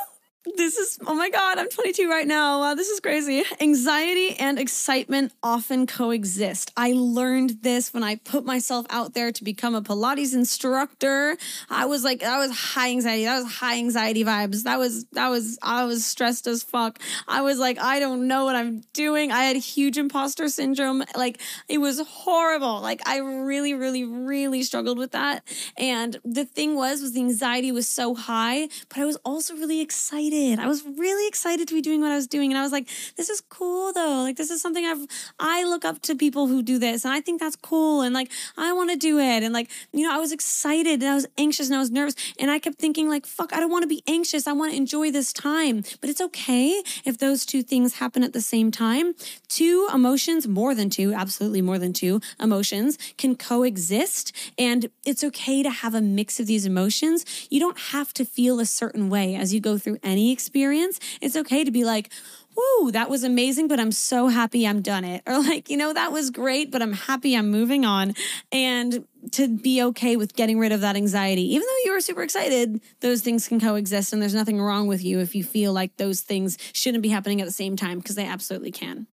[0.55, 2.61] this is, oh my God, I'm 22 right now.
[2.61, 3.43] Wow, this is crazy.
[3.61, 6.73] Anxiety and excitement often coexist.
[6.77, 11.37] I learned this when I put myself out there to become a Pilates instructor.
[11.69, 13.25] I was like, that was high anxiety.
[13.25, 14.63] That was high anxiety vibes.
[14.63, 17.01] That was, that was, I was stressed as fuck.
[17.27, 19.33] I was like, I don't know what I'm doing.
[19.33, 21.03] I had huge imposter syndrome.
[21.17, 22.81] Like, it was horrible.
[22.81, 25.43] Like, I really, really, really struggled with that.
[25.77, 29.81] And the thing was, was the anxiety was so high, but I was also really
[29.81, 30.59] excited excited.
[30.59, 32.51] I was really excited to be doing what I was doing.
[32.51, 34.23] And I was like, this is cool though.
[34.23, 35.07] Like, this is something I've,
[35.39, 38.03] I look up to people who do this and I think that's cool.
[38.03, 39.43] And like, I want to do it.
[39.43, 42.15] And like, you know, I was excited and I was anxious and I was nervous.
[42.39, 44.47] And I kept thinking, like, fuck, I don't want to be anxious.
[44.47, 45.83] I want to enjoy this time.
[46.01, 49.15] But it's okay if those two things happen at the same time.
[49.49, 54.33] Two emotions, more than two, absolutely more than two emotions can coexist.
[54.59, 57.25] And it's okay to have a mix of these emotions.
[57.51, 61.37] You don't have to feel a certain way as you go through any experience, it's
[61.37, 62.11] okay to be like,
[62.57, 65.23] whoa, that was amazing, but I'm so happy I'm done it.
[65.27, 68.15] Or like, you know, that was great, but I'm happy I'm moving on.
[68.53, 71.43] And to be okay with getting rid of that anxiety.
[71.55, 75.03] Even though you are super excited, those things can coexist and there's nothing wrong with
[75.03, 78.15] you if you feel like those things shouldn't be happening at the same time because
[78.15, 79.09] they absolutely can.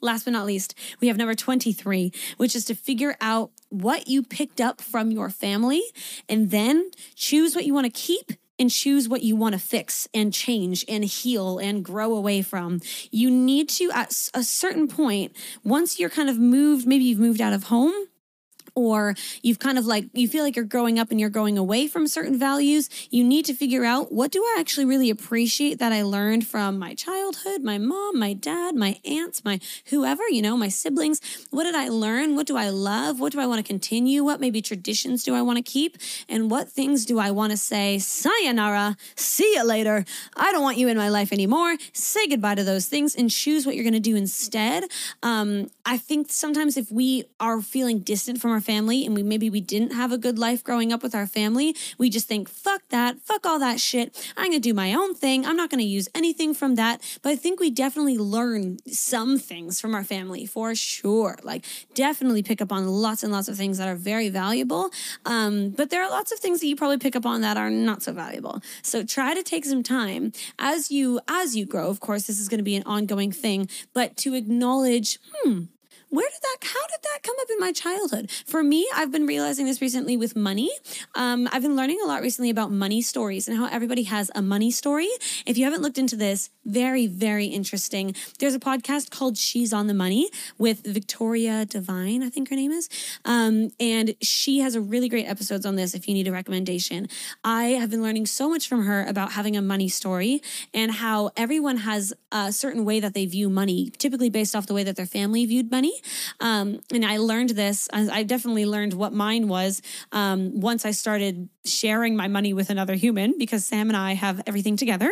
[0.00, 4.22] Last but not least, we have number 23, which is to figure out what you
[4.24, 5.82] picked up from your family
[6.28, 10.08] and then choose what you want to keep and choose what you want to fix
[10.14, 12.80] and change and heal and grow away from.
[13.10, 15.34] You need to, at a certain point,
[15.64, 17.92] once you're kind of moved, maybe you've moved out of home,
[18.74, 21.86] or you've kind of like you feel like you're growing up and you're going away
[21.86, 25.92] from certain values you need to figure out what do i actually really appreciate that
[25.92, 30.56] i learned from my childhood my mom my dad my aunts my whoever you know
[30.56, 31.20] my siblings?
[31.50, 32.36] What did i learn?
[32.36, 33.20] What do i love?
[33.20, 34.24] What do i want to continue?
[34.24, 35.98] What maybe traditions do i want to keep?
[36.28, 40.04] And what things do i want to say sayonara see you later.
[40.36, 41.76] I don't want you in my life anymore.
[41.92, 44.84] Say goodbye to those things and choose what you're going to do instead.
[45.22, 49.50] Um, i think sometimes if we are feeling distant from our family and we maybe
[49.50, 52.82] we didn't have a good life growing up with our family, we just think, fuck
[52.88, 54.32] that, fuck all that shit.
[54.36, 55.46] I'm to do my own thing.
[55.46, 57.00] I'm not to use anything from that.
[57.22, 61.38] But I think we definitely learn some things from our family for sure.
[61.42, 64.90] Like, definitely pick up on lots and lots of things that are very valuable.
[65.24, 67.70] Um, but there are lots of things that you probably pick up on that are
[67.70, 68.60] not so valuable.
[68.82, 71.88] So try to take some time as you as you grow.
[71.88, 75.64] Of course, this is going to be an ongoing thing, but to acknowledge, hmm,
[76.12, 78.30] where did that how did that come up in my childhood?
[78.46, 80.70] For me i've been realizing this recently with money.
[81.14, 84.42] Um, i've been learning a lot recently about money stories and how everybody has a
[84.42, 85.08] money story.
[85.46, 88.14] If you haven't looked into this very very interesting.
[88.38, 92.72] There's a podcast called she's on the money with victoria devine i think her name
[92.72, 92.90] is.
[93.24, 97.08] Um, and she has a really great episodes on this if you need a recommendation.
[97.42, 100.42] I have been learning so much from her about having a money story
[100.74, 104.74] and how everyone has a certain way that they view money typically based off the
[104.74, 106.01] way that their family viewed money
[106.40, 107.88] um, and I learned this.
[107.92, 109.82] I definitely learned what mine was
[110.12, 114.42] um, once I started sharing my money with another human because Sam and I have
[114.46, 115.10] everything together.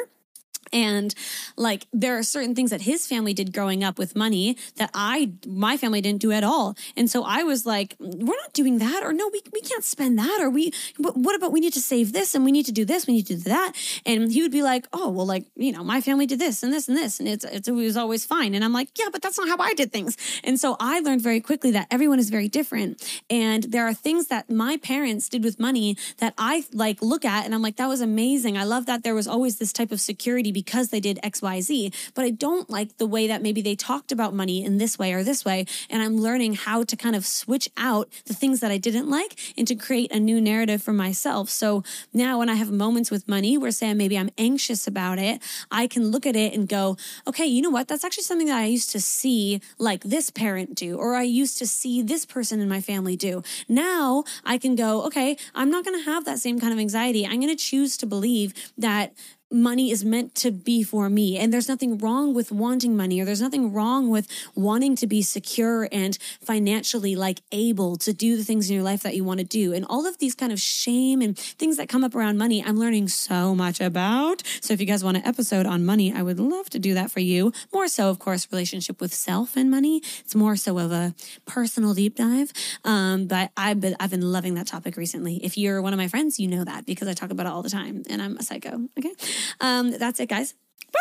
[0.72, 1.14] And
[1.56, 5.32] like there are certain things that his family did growing up with money that I
[5.46, 6.76] my family didn't do at all.
[6.96, 10.18] And so I was like, we're not doing that or no, we, we can't spend
[10.18, 12.84] that or we what about we need to save this and we need to do
[12.84, 13.72] this, we need to do that.
[14.06, 16.72] And he would be like, "Oh, well like, you know, my family did this and
[16.72, 19.22] this and this and it's, it's it was always fine." And I'm like, "Yeah, but
[19.22, 22.30] that's not how I did things." And so I learned very quickly that everyone is
[22.30, 27.02] very different and there are things that my parents did with money that I like
[27.02, 28.56] look at and I'm like, "That was amazing.
[28.56, 32.26] I love that there was always this type of security because they did XYZ, but
[32.26, 35.22] I don't like the way that maybe they talked about money in this way or
[35.22, 35.64] this way.
[35.88, 39.38] And I'm learning how to kind of switch out the things that I didn't like
[39.56, 41.48] and to create a new narrative for myself.
[41.48, 41.82] So
[42.12, 45.40] now when I have moments with money where say maybe I'm anxious about it,
[45.70, 47.88] I can look at it and go, okay, you know what?
[47.88, 51.56] That's actually something that I used to see like this parent do, or I used
[51.58, 53.42] to see this person in my family do.
[53.66, 57.26] Now I can go, okay, I'm not going to have that same kind of anxiety.
[57.26, 59.14] I'm going to choose to believe that
[59.50, 61.36] money is meant to be for me.
[61.38, 65.22] And there's nothing wrong with wanting money or there's nothing wrong with wanting to be
[65.22, 69.40] secure and financially like able to do the things in your life that you want
[69.40, 69.72] to do.
[69.72, 72.78] And all of these kind of shame and things that come up around money, I'm
[72.78, 74.42] learning so much about.
[74.60, 77.10] So if you guys want an episode on money, I would love to do that
[77.10, 77.52] for you.
[77.72, 80.02] More so, of course, relationship with self and money.
[80.20, 81.14] It's more so of a
[81.46, 82.52] personal deep dive.
[82.84, 85.44] Um, but I've been, I've been loving that topic recently.
[85.44, 87.62] If you're one of my friends, you know that because I talk about it all
[87.62, 88.88] the time and I'm a psycho.
[88.98, 89.12] Okay.
[89.60, 90.54] Um, that's it, guys.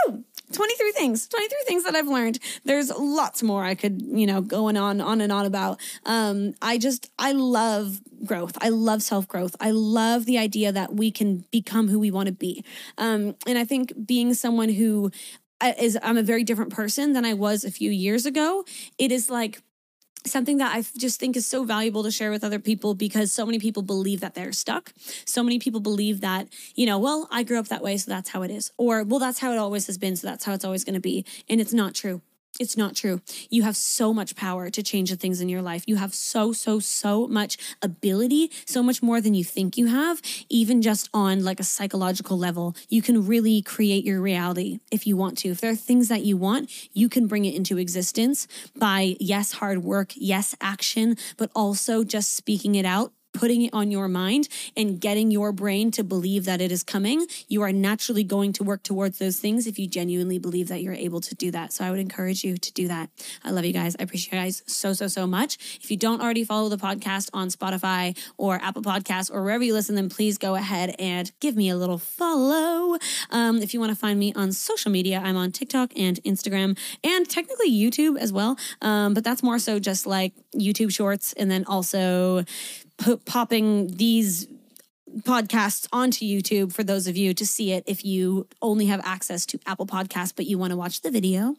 [0.08, 0.24] Woo!
[0.52, 1.28] 23 things.
[1.28, 2.40] 23 things that i've learned.
[2.64, 5.80] There's lots more i could you know going on on and on about.
[6.06, 8.58] Um i just i love growth.
[8.62, 12.28] I love self growth i love the idea that we can become who we want
[12.28, 12.64] to be.
[12.98, 15.12] Um and i think being someone who
[15.62, 18.66] uh, i'm a very different person than i was a few years ago
[18.98, 19.62] it is like
[20.26, 23.46] something that I just think is so valuable to share with other people because so
[23.46, 24.94] many people believe that they're stuck.
[25.26, 28.30] So many people believe that, you know, well, I grew up that way, so that's
[28.30, 28.72] how it is.
[28.78, 31.00] Or, well, that's how it always has been, so that's how it's always going to
[31.00, 31.26] be.
[31.50, 32.22] And it's not true.
[32.60, 33.22] It's not true.
[33.50, 35.86] You have so much power to change the things in your life.
[35.88, 40.22] You have so, so, so much ability, so much more than you think you have,
[40.50, 42.76] even just on like a psychological level.
[42.90, 45.50] You can really create your reality if you want to.
[45.50, 48.46] If there are things that you want, you can bring it into existence
[48.78, 53.92] by, yes, hard work, yes, action, but also just speaking it out putting it on
[53.92, 58.24] your mind and getting your brain to believe that it is coming, you are naturally
[58.24, 61.52] going to work towards those things if you genuinely believe that you're able to do
[61.52, 61.72] that.
[61.74, 63.10] So I would encourage you to do that.
[63.44, 63.96] I love you guys.
[64.00, 65.58] I appreciate you guys so, so, so much.
[65.82, 69.74] If you don't already follow the podcast on Spotify or Apple Podcasts or wherever you
[69.74, 72.98] listen, then please go ahead and give me a little follow.
[73.30, 76.78] Um, if you want to find me on social media, I'm on TikTok and Instagram
[77.04, 78.58] and technically YouTube as well.
[78.82, 82.44] Um, but that's more so just like YouTube shorts and then also
[83.00, 84.48] p- popping these
[85.22, 89.46] podcasts onto YouTube for those of you to see it if you only have access
[89.48, 91.56] to Apple Podcasts, but you want to watch the video.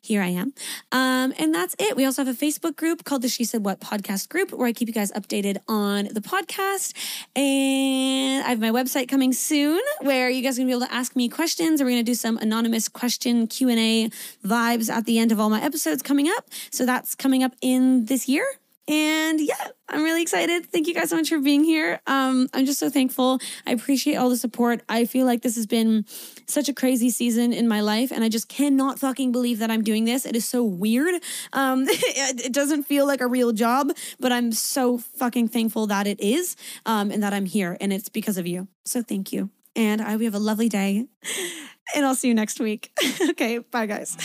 [0.00, 0.54] Here I am.
[0.92, 1.96] Um, and that's it.
[1.96, 4.72] We also have a Facebook group called the She Said What podcast group where I
[4.72, 6.94] keep you guys updated on the podcast.
[7.34, 10.94] And I have my website coming soon where you guys are gonna be able to
[10.94, 11.80] ask me questions.
[11.80, 14.10] And we're gonna do some anonymous question Q&A
[14.44, 16.48] vibes at the end of all my episodes coming up.
[16.70, 18.46] So that's coming up in this year.
[18.88, 19.54] And yeah,
[19.88, 20.66] I'm really excited.
[20.66, 22.00] Thank you guys so much for being here.
[22.06, 23.40] Um, I'm just so thankful.
[23.66, 24.82] I appreciate all the support.
[24.88, 26.04] I feel like this has been
[26.46, 29.82] such a crazy season in my life, and I just cannot fucking believe that I'm
[29.82, 30.24] doing this.
[30.24, 31.20] It is so weird.
[31.52, 36.06] Um, it, it, doesn't feel like a real job, but I'm so fucking thankful that
[36.06, 38.68] it is, um, and that I'm here, and it's because of you.
[38.84, 39.50] So thank you.
[39.74, 41.06] And I hope you have a lovely day,
[41.94, 42.92] and I'll see you next week.
[43.30, 44.16] okay, bye, guys.